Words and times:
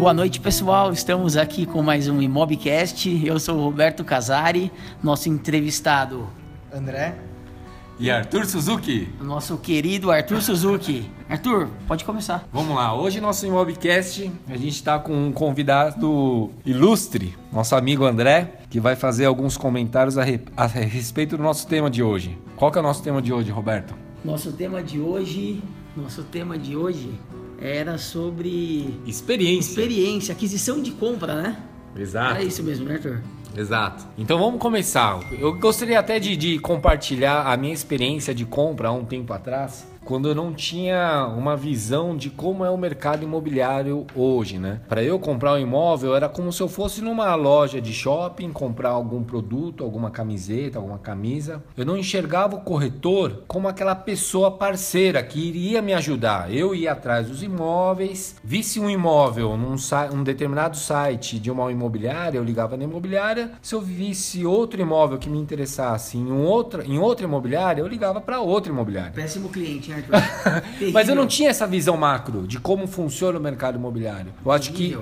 Boa 0.00 0.14
noite, 0.14 0.40
pessoal. 0.40 0.90
Estamos 0.94 1.36
aqui 1.36 1.66
com 1.66 1.82
mais 1.82 2.08
um 2.08 2.22
Imobcast. 2.22 3.22
Eu 3.22 3.38
sou 3.38 3.58
o 3.58 3.64
Roberto 3.64 4.02
Casari, 4.02 4.72
nosso 5.02 5.28
entrevistado. 5.28 6.26
André. 6.72 7.14
E 7.98 8.10
Arthur 8.10 8.46
Suzuki. 8.46 9.10
Nosso 9.20 9.58
querido 9.58 10.10
Arthur 10.10 10.40
Suzuki. 10.40 11.10
Arthur, 11.28 11.68
pode 11.86 12.06
começar. 12.06 12.48
Vamos 12.50 12.74
lá. 12.74 12.94
Hoje, 12.94 13.20
nosso 13.20 13.46
Imobcast, 13.46 14.32
a 14.48 14.56
gente 14.56 14.70
está 14.70 14.98
com 14.98 15.12
um 15.12 15.32
convidado 15.32 16.50
ilustre, 16.64 17.36
nosso 17.52 17.76
amigo 17.76 18.06
André, 18.06 18.62
que 18.70 18.80
vai 18.80 18.96
fazer 18.96 19.26
alguns 19.26 19.58
comentários 19.58 20.16
a, 20.16 20.24
re... 20.24 20.40
a 20.56 20.66
respeito 20.66 21.36
do 21.36 21.42
nosso 21.42 21.66
tema 21.66 21.90
de 21.90 22.02
hoje. 22.02 22.38
Qual 22.56 22.72
que 22.72 22.78
é 22.78 22.80
o 22.80 22.84
nosso 22.84 23.02
tema 23.02 23.20
de 23.20 23.34
hoje, 23.34 23.50
Roberto? 23.50 23.94
Nosso 24.24 24.50
tema 24.50 24.82
de 24.82 24.98
hoje. 24.98 25.62
Nosso 25.94 26.22
tema 26.22 26.56
de 26.56 26.74
hoje 26.74 27.10
era 27.60 27.98
sobre 27.98 28.98
experiência. 29.06 29.70
Experiência, 29.70 30.32
aquisição 30.32 30.80
de 30.80 30.92
compra, 30.92 31.34
né? 31.34 31.56
Exato. 31.94 32.40
É 32.40 32.44
isso 32.44 32.62
mesmo, 32.62 32.86
né, 32.86 32.94
Arthur? 32.94 33.20
Exato. 33.56 34.06
Então 34.16 34.38
vamos 34.38 34.60
começar. 34.60 35.20
Eu 35.38 35.52
gostaria 35.54 35.98
até 35.98 36.18
de, 36.18 36.36
de 36.36 36.58
compartilhar 36.58 37.42
a 37.42 37.56
minha 37.56 37.74
experiência 37.74 38.34
de 38.34 38.44
compra 38.44 38.88
há 38.88 38.92
um 38.92 39.04
tempo 39.04 39.32
atrás 39.32 39.86
quando 40.10 40.28
eu 40.28 40.34
não 40.34 40.52
tinha 40.52 41.24
uma 41.38 41.56
visão 41.56 42.16
de 42.16 42.30
como 42.30 42.64
é 42.64 42.70
o 42.70 42.76
mercado 42.76 43.22
imobiliário 43.22 44.04
hoje, 44.12 44.58
né? 44.58 44.80
Para 44.88 45.04
eu 45.04 45.20
comprar 45.20 45.54
um 45.54 45.58
imóvel 45.58 46.16
era 46.16 46.28
como 46.28 46.52
se 46.52 46.60
eu 46.60 46.66
fosse 46.66 47.00
numa 47.00 47.32
loja 47.36 47.80
de 47.80 47.92
shopping 47.92 48.50
comprar 48.50 48.88
algum 48.88 49.22
produto, 49.22 49.84
alguma 49.84 50.10
camiseta, 50.10 50.78
alguma 50.78 50.98
camisa. 50.98 51.62
Eu 51.76 51.86
não 51.86 51.96
enxergava 51.96 52.56
o 52.56 52.62
corretor 52.62 53.44
como 53.46 53.68
aquela 53.68 53.94
pessoa 53.94 54.50
parceira 54.50 55.22
que 55.22 55.38
iria 55.38 55.80
me 55.80 55.94
ajudar. 55.94 56.52
Eu 56.52 56.74
ia 56.74 56.90
atrás 56.90 57.28
dos 57.28 57.40
imóveis, 57.40 58.34
visse 58.42 58.80
um 58.80 58.90
imóvel 58.90 59.56
num 59.56 59.76
um 60.12 60.24
determinado 60.24 60.76
site 60.76 61.38
de 61.38 61.52
uma 61.52 61.70
imobiliária, 61.70 62.36
eu 62.36 62.42
ligava 62.42 62.76
na 62.76 62.82
imobiliária. 62.82 63.52
Se 63.62 63.76
eu 63.76 63.80
visse 63.80 64.44
outro 64.44 64.80
imóvel 64.80 65.18
que 65.18 65.30
me 65.30 65.38
interessasse 65.38 66.18
em, 66.18 66.32
um 66.32 66.42
outra, 66.44 66.84
em 66.84 66.98
outra 66.98 67.24
imobiliária, 67.24 67.80
eu 67.80 67.86
ligava 67.86 68.20
para 68.20 68.40
outra 68.40 68.72
imobiliária. 68.72 69.12
Péssimo 69.12 69.48
cliente 69.50 69.99
Mas 70.92 71.08
eu 71.08 71.14
não 71.14 71.26
tinha 71.26 71.50
essa 71.50 71.66
visão 71.66 71.96
macro 71.96 72.46
de 72.46 72.58
como 72.58 72.86
funciona 72.86 73.38
o 73.38 73.42
mercado 73.42 73.76
imobiliário. 73.76 74.32
Eu 74.44 74.52
acho 74.52 74.72
que 74.72 74.96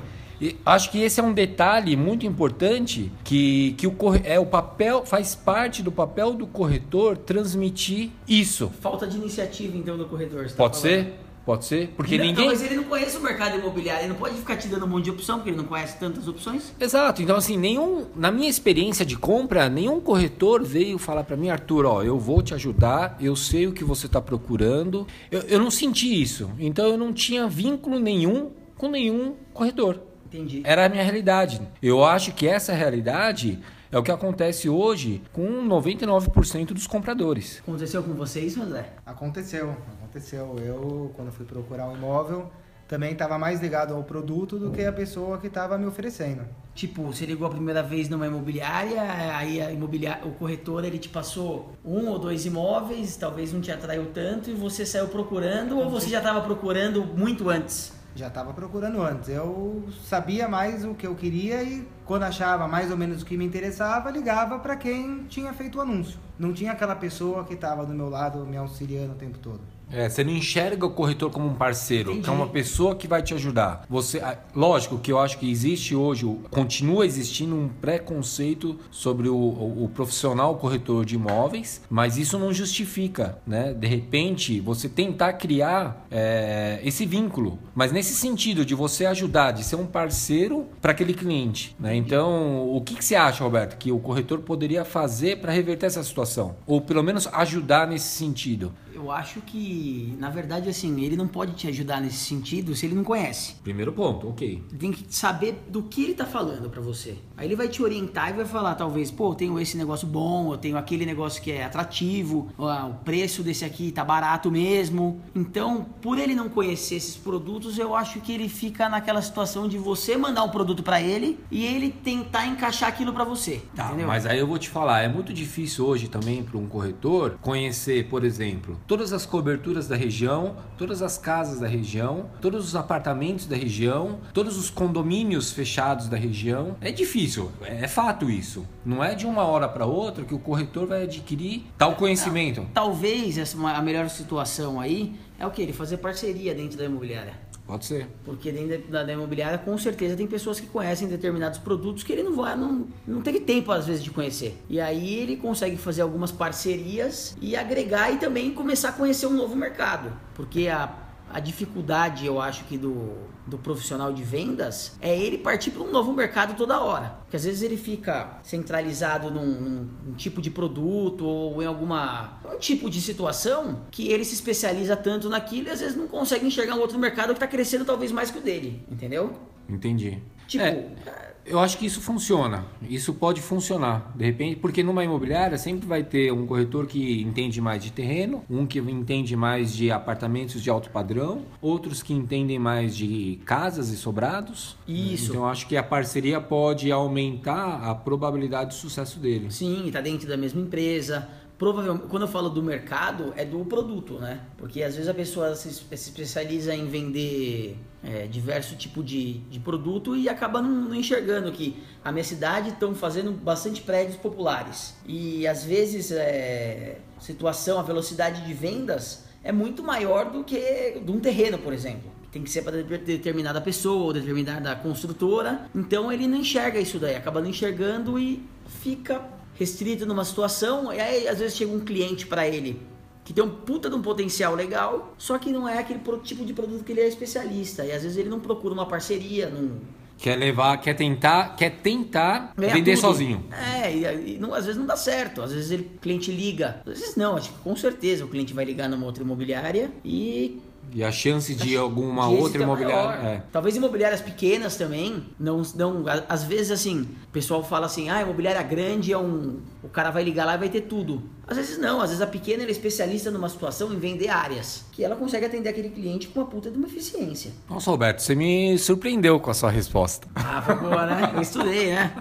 acho 0.65 0.91
que 0.91 1.01
esse 1.03 1.19
é 1.19 1.23
um 1.23 1.33
detalhe 1.33 1.97
muito 1.97 2.25
importante 2.25 3.11
que, 3.25 3.73
que 3.73 3.87
o, 3.87 3.95
é, 4.23 4.39
o 4.39 4.47
papel 4.47 5.05
faz 5.05 5.35
parte 5.35 5.83
do 5.83 5.91
papel 5.91 6.33
do 6.33 6.47
corretor 6.47 7.17
transmitir 7.17 8.11
isso. 8.27 8.71
Falta 8.81 9.07
de 9.07 9.17
iniciativa 9.17 9.77
então 9.77 9.97
do 9.97 10.07
corretor. 10.07 10.49
Tá 10.49 10.55
Pode 10.57 10.81
falando. 10.81 10.95
ser? 10.95 11.15
Pode 11.49 11.65
ser? 11.65 11.89
Porque 11.97 12.19
não, 12.19 12.27
ninguém. 12.27 12.45
mas 12.45 12.63
ele 12.63 12.75
não 12.75 12.85
conhece 12.85 13.17
o 13.17 13.23
mercado 13.23 13.57
imobiliário, 13.57 14.03
ele 14.03 14.11
não 14.11 14.17
pode 14.17 14.35
ficar 14.35 14.59
te 14.59 14.69
dando 14.69 14.85
um 14.85 14.89
monte 14.89 15.05
de 15.05 15.13
opção, 15.13 15.37
porque 15.37 15.49
ele 15.49 15.57
não 15.57 15.65
conhece 15.65 15.99
tantas 15.99 16.29
opções. 16.29 16.75
Exato. 16.79 17.23
Então, 17.23 17.37
assim, 17.37 17.57
nenhum. 17.57 18.05
Na 18.15 18.31
minha 18.31 18.51
experiência 18.51 19.03
de 19.03 19.17
compra, 19.17 19.67
nenhum 19.67 19.99
corretor 19.99 20.63
veio 20.63 20.99
falar 20.99 21.25
para 21.25 21.39
mim, 21.39 21.49
Arthur, 21.49 21.87
ó, 21.87 22.03
eu 22.03 22.19
vou 22.19 22.43
te 22.43 22.53
ajudar, 22.53 23.17
eu 23.19 23.35
sei 23.35 23.67
o 23.67 23.73
que 23.73 23.83
você 23.83 24.05
está 24.05 24.21
procurando. 24.21 25.07
Eu, 25.31 25.41
eu 25.49 25.59
não 25.59 25.71
senti 25.71 26.21
isso. 26.21 26.51
Então 26.59 26.87
eu 26.87 26.99
não 26.99 27.15
tinha 27.15 27.49
vínculo 27.49 27.99
nenhum 27.99 28.51
com 28.77 28.91
nenhum 28.91 29.35
corretor. 29.55 30.03
Entendi. 30.27 30.61
Era 30.67 30.85
a 30.85 30.89
minha 30.91 31.03
realidade. 31.03 31.63
Eu 31.83 32.05
acho 32.05 32.33
que 32.35 32.47
essa 32.47 32.75
realidade 32.75 33.59
é 33.91 33.99
o 33.99 34.03
que 34.03 34.11
acontece 34.11 34.69
hoje 34.69 35.23
com 35.33 35.67
99% 35.67 36.67
dos 36.69 36.87
compradores. 36.87 37.61
Aconteceu 37.61 38.03
com 38.03 38.13
vocês, 38.15 38.57
André? 38.57 38.93
Aconteceu 39.05 39.75
aconteceu. 40.09 40.57
Eu, 40.59 41.13
quando 41.15 41.31
fui 41.31 41.45
procurar 41.45 41.89
um 41.89 41.95
imóvel, 41.95 42.51
também 42.89 43.13
estava 43.13 43.39
mais 43.39 43.61
ligado 43.61 43.95
ao 43.95 44.03
produto 44.03 44.59
do 44.59 44.71
que 44.71 44.83
a 44.83 44.93
pessoa 44.93 45.39
que 45.39 45.47
estava 45.47 45.77
me 45.77 45.87
oferecendo. 45.87 46.43
Tipo, 46.75 47.03
você 47.03 47.27
ligou 47.27 47.47
a 47.47 47.51
primeira 47.51 47.83
vez 47.83 48.09
numa 48.09 48.27
imobiliária, 48.27 49.03
aí 49.37 49.61
a 49.61 49.71
imobiliária, 49.71 50.27
o 50.27 50.33
corretor 50.33 50.85
ele 50.85 50.99
te 50.99 51.09
passou 51.09 51.73
um 51.85 52.09
ou 52.09 52.19
dois 52.19 52.47
imóveis, 52.47 53.17
talvez 53.17 53.53
não 53.53 53.61
te 53.61 53.71
atraiu 53.71 54.07
tanto 54.15 54.49
e 54.49 54.55
você 54.55 54.87
saiu 54.87 55.09
procurando 55.09 55.79
ou 55.79 55.91
você 55.91 56.09
já 56.09 56.19
estava 56.19 56.41
procurando 56.41 57.05
muito 57.05 57.51
antes? 57.51 57.98
Já 58.19 58.27
estava 58.27 58.53
procurando 58.53 59.01
antes. 59.01 59.29
Eu 59.29 59.85
sabia 60.03 60.49
mais 60.49 60.85
o 60.85 60.93
que 60.93 61.07
eu 61.07 61.15
queria 61.15 61.63
e 61.63 61.87
quando 62.05 62.25
achava 62.25 62.67
mais 62.67 62.91
ou 62.91 62.97
menos 62.97 63.23
o 63.23 63.25
que 63.25 63.37
me 63.37 63.45
interessava, 63.45 64.11
ligava 64.11 64.59
para 64.59 64.75
quem 64.75 65.23
tinha 65.29 65.53
feito 65.53 65.79
o 65.79 65.81
anúncio. 65.81 66.19
Não 66.37 66.53
tinha 66.53 66.73
aquela 66.73 66.97
pessoa 66.97 67.45
que 67.45 67.55
estava 67.55 67.87
do 67.87 67.95
meu 67.95 68.11
lado 68.11 68.45
me 68.45 68.57
auxiliando 68.57 69.13
o 69.13 69.15
tempo 69.15 69.39
todo. 69.39 69.61
É, 69.91 70.09
você 70.09 70.23
não 70.23 70.33
enxerga 70.33 70.87
o 70.87 70.91
corretor 70.91 71.31
como 71.31 71.47
um 71.47 71.55
parceiro, 71.55 72.11
Entendi. 72.11 72.25
que 72.25 72.31
é 72.31 72.33
uma 72.33 72.49
pessoa 72.49 72.95
que 72.95 73.09
vai 73.09 73.23
te 73.23 73.35
ajudar. 73.35 73.85
Você, 73.89 74.23
lógico 74.55 74.99
que 74.99 75.11
eu 75.11 75.19
acho 75.19 75.39
que 75.39 75.51
existe 75.51 75.95
hoje, 75.95 76.27
continua 76.51 77.07
existindo 77.07 77.55
um 77.55 77.69
preconceito 77.69 78.79
sobre 78.91 79.29
o, 79.29 79.37
o, 79.37 79.85
o, 79.85 79.89
profissional 79.89 80.57
corretor 80.57 81.05
de 81.05 81.15
imóveis, 81.15 81.81
mas 81.89 82.17
isso 82.17 82.39
não 82.39 82.53
justifica, 82.53 83.39
né? 83.47 83.73
De 83.73 83.87
repente, 83.87 84.61
você 84.61 84.89
tentar 84.89 85.35
criar 85.35 86.07
é, 86.11 86.81
esse 86.85 87.07
vínculo, 87.07 87.59
mas 87.75 87.93
nesse 87.93 88.15
sentido 88.15 88.65
de 88.65 88.75
você 88.75 89.07
ajudar, 89.07 89.53
de 89.53 89.65
ser 89.65 89.77
um 89.77 89.87
parceiro 89.87 90.67
para 90.81 90.93
aquele 90.93 91.15
cliente, 91.15 91.75
né? 91.79 91.95
Então, 91.97 92.69
o 92.69 92.81
que, 92.81 92.95
que 92.95 93.05
você 93.05 93.15
acha, 93.15 93.43
Roberto, 93.43 93.79
que 93.79 93.91
o 93.91 93.99
corretor 93.99 94.41
poderia 94.41 94.85
fazer 94.85 95.39
para 95.39 95.53
reverter 95.53 95.87
essa 95.87 96.03
situação? 96.03 96.57
Ou 96.67 96.81
pelo 96.81 97.03
menos 97.03 97.27
ajudar 97.33 97.87
nesse 97.87 98.09
sentido? 98.09 98.73
Eu 98.99 99.13
acho 99.13 99.41
que, 99.43 100.17
na 100.19 100.29
verdade, 100.29 100.69
assim, 100.69 101.01
ele 101.05 101.17
não 101.17 101.29
pode 101.29 101.53
te 101.53 101.69
ajudar 101.69 102.01
nesse 102.01 102.17
sentido 102.17 102.75
se 102.75 102.85
ele 102.85 102.97
não 102.97 103.05
conhece. 103.05 103.55
Primeiro 103.63 103.93
ponto, 103.93 104.29
ok. 104.29 104.61
Tem 104.77 104.91
que 104.91 105.07
saber 105.15 105.63
do 105.69 105.85
que 105.85 106.03
ele 106.03 106.15
tá 106.15 106.27
falando 106.27 106.69
para 106.69 106.81
você. 106.81 107.17
Aí 107.39 107.47
ele 107.47 107.55
vai 107.55 107.69
te 107.69 107.83
orientar 107.83 108.31
e 108.31 108.33
vai 108.33 108.45
falar, 108.45 108.75
talvez, 108.75 109.11
pô, 109.11 109.31
eu 109.31 109.35
tenho 109.37 109.61
esse 109.61 109.77
negócio 109.77 110.07
bom, 110.07 110.53
eu 110.53 110.59
tenho 110.59 110.77
aquele 110.77 111.07
negócio 111.07 111.41
que 111.41 111.53
é 111.53 111.65
atrativo, 111.65 112.49
o 112.59 112.95
preço 113.05 113.43
desse 113.45 113.65
aqui 113.65 113.93
tá 113.93 114.05
barato 114.05 114.51
mesmo. 114.51 115.21
Então, 115.35 115.87
por 116.03 116.19
ele 116.19 116.35
não 116.35 116.49
conhecer 116.49 116.97
esses 116.97 117.17
produtos, 117.17 117.79
eu 117.79 117.95
acho 117.95 118.21
que 118.21 118.33
ele 118.33 118.49
fica 118.49 118.89
naquela 118.89 119.23
situação 119.23 119.69
de 119.69 119.79
você 119.79 120.17
mandar 120.17 120.43
um 120.43 120.49
produto 120.49 120.83
para 120.83 121.01
ele 121.01 121.39
e 121.51 121.65
ele 121.65 121.91
tentar 121.91 122.47
encaixar 122.47 122.89
aquilo 122.89 123.13
para 123.13 123.23
você. 123.23 123.63
Tá, 123.75 123.87
entendeu? 123.87 124.09
mas 124.09 124.27
aí 124.27 124.39
eu 124.39 124.47
vou 124.47 124.59
te 124.59 124.69
falar, 124.69 125.03
é 125.03 125.09
muito 125.09 125.33
difícil 125.33 125.87
hoje 125.87 126.09
também 126.09 126.43
para 126.43 126.59
um 126.59 126.67
corretor 126.67 127.39
conhecer, 127.41 128.09
por 128.09 128.25
exemplo, 128.25 128.79
todas 128.87 129.13
as 129.13 129.25
coberturas 129.25 129.87
da 129.87 129.95
região, 129.95 130.57
todas 130.77 131.03
as 131.03 131.17
casas 131.17 131.61
da 131.61 131.69
região, 131.69 132.31
todos 132.41 132.67
os 132.67 132.75
apartamentos 132.75 133.47
da 133.47 133.55
região, 133.55 134.19
todos 134.33 134.59
os 134.59 134.71
condomínios 134.71 135.53
fechados 135.53 136.09
da 136.09 136.17
região. 136.17 136.77
É 136.81 136.91
difícil, 136.91 137.28
é 137.63 137.89
fato 137.89 138.31
isso. 138.31 138.67
Não 138.85 139.03
é 139.03 139.15
de 139.15 139.27
uma 139.27 139.43
hora 139.43 139.69
para 139.69 139.87
outra 139.87 140.25
que 140.25 140.35
o 140.35 140.39
corretor 140.39 140.87
vai 140.87 141.05
adquirir 141.05 141.65
tal 141.77 141.95
conhecimento. 141.97 142.67
Talvez 142.73 143.55
a 143.55 143.83
melhor 143.83 144.09
situação 144.09 144.81
aí 144.81 145.15
é 145.39 145.47
o 145.47 145.51
que? 145.51 145.63
Ele 145.63 145.73
fazer 145.73 145.99
parceria 145.99 146.55
dentro 146.55 146.79
da 146.79 146.85
imobiliária. 146.85 147.49
Pode 147.69 147.85
ser. 147.85 148.09
Porque 148.25 148.51
dentro 148.51 148.91
da, 148.91 149.03
da, 149.03 149.13
imobiliária, 149.13 149.59
com 149.59 149.77
certeza, 149.77 150.17
tem 150.17 150.27
pessoas 150.27 150.59
que 150.59 150.67
conhecem 150.67 151.07
determinados 151.07 151.59
produtos 151.59 152.03
que 152.03 152.11
ele 152.11 152.23
não 152.23 152.35
vai, 152.35 152.57
não, 152.57 152.87
não 153.07 153.21
teve 153.21 153.41
tempo, 153.41 153.71
às 153.71 153.87
vezes, 153.87 154.03
de 154.03 154.11
conhecer. 154.11 154.57
E 154.71 154.81
aí 154.81 155.17
ele 155.17 155.37
consegue 155.37 155.77
fazer 155.77 156.01
algumas 156.01 156.33
parcerias 156.33 157.37
e 157.43 157.55
agregar 157.55 158.11
e 158.11 158.17
também 158.17 158.55
começar 158.55 158.89
a 158.89 158.93
conhecer 158.93 159.27
um 159.27 159.35
novo 159.35 159.55
mercado. 159.55 160.11
Porque 160.35 160.67
a 160.67 160.87
a 161.33 161.41
dificuldade, 161.41 162.27
eu 162.27 162.41
acho 162.41 162.65
que 162.65 162.79
do, 162.79 163.17
do 163.47 163.59
profissional 163.59 164.13
de 164.13 164.23
vendas 164.23 164.97
é 165.01 165.17
ele 165.17 165.39
partir 165.39 165.71
para 165.71 165.83
um 165.83 165.91
novo 165.91 166.13
mercado 166.13 166.57
toda 166.57 166.81
hora. 166.81 167.19
Porque 167.23 167.37
às 167.37 167.45
vezes 167.45 167.63
ele 167.63 167.77
fica 167.77 168.39
centralizado 168.43 169.31
num, 169.31 169.47
num, 169.47 169.89
num, 170.07 170.15
tipo 170.15 170.41
de 170.41 170.51
produto 170.51 171.25
ou 171.25 171.63
em 171.63 171.67
alguma 171.67 172.41
um 172.45 172.59
tipo 172.59 172.89
de 172.89 173.01
situação 173.01 173.83
que 173.91 174.09
ele 174.11 174.25
se 174.25 174.35
especializa 174.35 174.97
tanto 174.97 175.29
naquilo 175.29 175.69
e 175.69 175.71
às 175.71 175.81
vezes 175.81 175.97
não 175.97 176.09
consegue 176.09 176.47
enxergar 176.47 176.75
um 176.75 176.81
outro 176.81 176.99
mercado 176.99 177.29
que 177.29 177.35
está 177.35 177.47
crescendo 177.47 177.85
talvez 177.85 178.11
mais 178.13 178.31
que 178.31 178.39
o 178.39 178.43
dele, 178.43 178.85
entendeu? 178.91 179.33
Entendi. 179.69 180.23
Tipo, 180.47 180.65
é, 180.65 181.28
eu 181.49 181.59
acho 181.59 181.79
que 181.79 181.87
isso 181.87 182.01
funciona. 182.01 182.65
Isso 182.89 183.15
pode 183.15 183.41
funcionar, 183.41 184.13
de 184.15 184.25
repente, 184.25 184.57
porque 184.57 184.83
numa 184.83 185.05
imobiliária 185.05 185.59
sempre 185.59 185.87
vai 185.87 186.03
ter 186.03 186.33
um 186.33 186.47
corretor 186.47 186.87
que 186.87 187.23
entende 187.23 187.61
mais 187.61 187.83
de 187.83 187.91
terreno, 187.91 188.45
um 188.49 188.67
que 188.67 188.79
entende 188.79 189.35
mais 189.37 189.75
de 189.75 189.91
apartamentos 189.91 190.63
de 190.63 190.71
alto 190.71 190.91
padrão, 190.91 191.43
outros 191.61 192.03
que 192.03 192.13
entendem 192.13 192.59
mais 192.59 192.97
de 192.97 193.41
casas 193.45 193.89
e 193.91 193.97
sobrados. 193.97 194.77
Isso. 194.87 195.31
Então 195.31 195.43
eu 195.43 195.49
acho 195.49 195.67
que 195.67 195.77
a 195.77 195.83
parceria 195.83 196.41
pode 196.41 196.91
aumentar 196.93 197.83
a 197.83 197.95
probabilidade 197.95 198.71
de 198.71 198.77
sucesso 198.77 199.19
dele. 199.19 199.51
Sim, 199.51 199.87
está 199.87 200.01
dentro 200.01 200.29
da 200.29 200.37
mesma 200.37 200.61
empresa 200.61 201.29
provavelmente, 201.59 202.07
quando 202.09 202.23
eu 202.23 202.29
falo 202.29 202.49
do 202.49 202.63
mercado, 202.63 203.35
é 203.37 203.45
do 203.45 203.65
produto, 203.65 204.15
né? 204.15 204.41
Porque 204.57 204.83
às 204.83 204.95
vezes 204.95 205.09
a 205.09 205.15
pessoa 205.15 205.55
se, 205.57 205.69
especializa 205.69 206.75
em 206.75 206.87
vender 206.87 207.77
é, 208.03 208.27
diverso 208.27 208.77
tipo 208.77 209.03
de, 209.03 209.39
de 209.51 209.59
produto 209.59 210.15
e 210.17 210.29
acaba 210.29 210.63
não, 210.63 210.71
não 210.89 210.95
enxergando 210.95 211.51
que 211.51 211.77
a 212.05 212.13
minha 212.13 212.25
cidade 212.25 212.71
estão 212.71 212.95
fazendo 212.95 213.33
bastante 213.33 213.83
prédios 213.83 214.17
populares. 214.17 214.95
E 215.05 215.47
às 215.49 215.65
vezes 215.65 216.13
é, 216.13 216.99
situação, 217.21 217.79
a 217.79 217.83
velocidade 217.83 218.47
de 218.47 218.55
vendas 218.55 219.25
é 219.43 219.51
muito 219.51 219.83
maior 219.83 220.31
do 220.31 220.45
que 220.45 221.01
de 221.05 221.11
um 221.11 221.19
terreno, 221.19 221.59
por 221.59 221.73
exemplo 221.73 222.19
tem 222.31 222.43
que 222.43 222.51
ser 222.51 222.61
para 222.61 222.83
determinada 222.83 223.59
pessoa 223.59 224.05
ou 224.05 224.13
determinada 224.13 224.77
construtora. 224.77 225.67
Então 225.75 226.13
ele 226.13 226.27
não 226.27 226.37
enxerga 226.37 226.79
isso 226.79 226.99
daí, 226.99 227.17
acaba 227.17 227.41
não 227.41 227.49
enxergando 227.49 228.19
e 228.19 228.47
fica 228.67 229.23
restrito 229.59 230.07
numa 230.07 230.25
situação. 230.25 230.93
E 230.93 231.01
aí 231.01 231.29
às 231.29 231.39
vezes 231.39 231.57
chega 231.57 231.73
um 231.73 231.81
cliente 231.81 232.27
para 232.27 232.47
ele 232.47 232.81
que 233.25 233.35
tem 233.35 233.45
um 233.45 233.51
puta 233.51 233.91
de 233.91 233.95
um 233.95 234.01
potencial 234.01 234.55
legal, 234.55 235.15
só 235.19 235.39
que 235.39 235.53
não 235.53 235.69
é 235.69 235.79
aquele 235.79 236.01
tipo 236.23 236.47
de 236.47 236.55
produto 236.55 236.83
que 236.83 236.93
ele 236.93 237.03
é 237.03 237.09
especialista. 237.09 237.85
E 237.85 237.93
às 237.93 238.03
vezes 238.03 238.17
ele 238.17 238.31
não 238.31 238.41
procura 238.41 238.73
uma 238.73 238.87
parceria, 238.87 239.51
não 239.51 239.79
Quer 240.19 240.37
levar, 240.37 240.77
quer 240.79 240.95
tentar, 240.95 241.55
quer 241.55 241.71
tentar 241.81 242.53
vender 242.57 242.95
tudo. 242.97 243.01
sozinho. 243.03 243.45
É, 243.53 243.95
e, 243.95 244.35
e 244.35 244.39
não, 244.39 244.53
às 244.53 244.65
vezes 244.65 244.77
não 244.77 244.85
dá 244.85 244.97
certo. 244.97 245.41
Às 245.41 245.53
vezes 245.53 245.71
ele, 245.71 245.91
o 245.95 245.99
cliente 246.01 246.33
liga. 246.33 246.83
Às 246.85 246.99
vezes 246.99 247.17
não, 247.17 247.37
acho 247.37 247.51
que 247.51 247.59
com 247.59 247.77
certeza 247.77 248.25
o 248.25 248.29
cliente 248.29 248.53
vai 248.53 248.65
ligar 248.65 248.89
numa 248.89 249.07
outra 249.07 249.23
imobiliária 249.23 249.93
e 250.05 250.61
e 250.93 251.05
a 251.05 251.13
chance 251.13 251.55
de 251.55 251.77
alguma 251.77 252.29
de 252.29 252.35
outra 252.35 252.63
imobiliária. 252.63 253.27
É. 253.27 253.43
Talvez 253.53 253.77
imobiliárias 253.77 254.21
pequenas 254.21 254.77
também. 254.77 255.25
Não, 255.39 255.63
não, 255.75 256.05
às 256.29 256.45
vezes, 256.45 256.71
assim, 256.71 257.03
o 257.03 257.33
pessoal 257.33 257.63
fala 257.63 257.87
assim: 257.87 258.09
ah, 258.09 258.23
imobiliária 258.23 258.63
grande 258.63 259.13
é 259.13 259.19
um. 259.19 259.61
O 259.83 259.89
cara 259.89 260.11
vai 260.11 260.23
ligar 260.23 260.45
lá 260.45 260.55
e 260.55 260.59
vai 260.59 260.69
ter 260.69 260.83
tudo. 260.83 261.23
Às 261.47 261.57
vezes 261.57 261.79
não, 261.79 262.01
às 262.01 262.11
vezes 262.11 262.23
a 262.23 262.27
pequena 262.27 262.63
é 262.63 262.71
especialista 262.71 263.31
numa 263.31 263.49
situação 263.49 263.93
em 263.93 263.99
vender 263.99 264.29
áreas. 264.29 264.85
Que 264.93 265.05
ela 265.05 265.17
consegue 265.17 265.47
atender 265.47 265.69
aquele 265.69 265.91
cliente 265.91 266.29
com 266.29 266.41
uma 266.41 266.47
puta 266.47 266.71
de 266.71 266.77
uma 266.77 266.87
eficiência. 266.87 267.53
Nossa, 267.69 267.91
Roberto, 267.91 268.21
você 268.21 268.35
me 268.35 268.77
surpreendeu 268.79 269.39
com 269.41 269.51
a 269.51 269.55
sua 269.55 269.71
resposta. 269.71 270.29
Ah, 270.35 270.63
foi 270.63 270.75
boa, 270.77 271.07
né? 271.07 271.33
Eu 271.35 271.41
estudei, 271.41 271.95
né? 271.95 272.13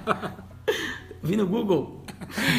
Vi 1.22 1.36
no 1.36 1.46
Google. 1.46 2.04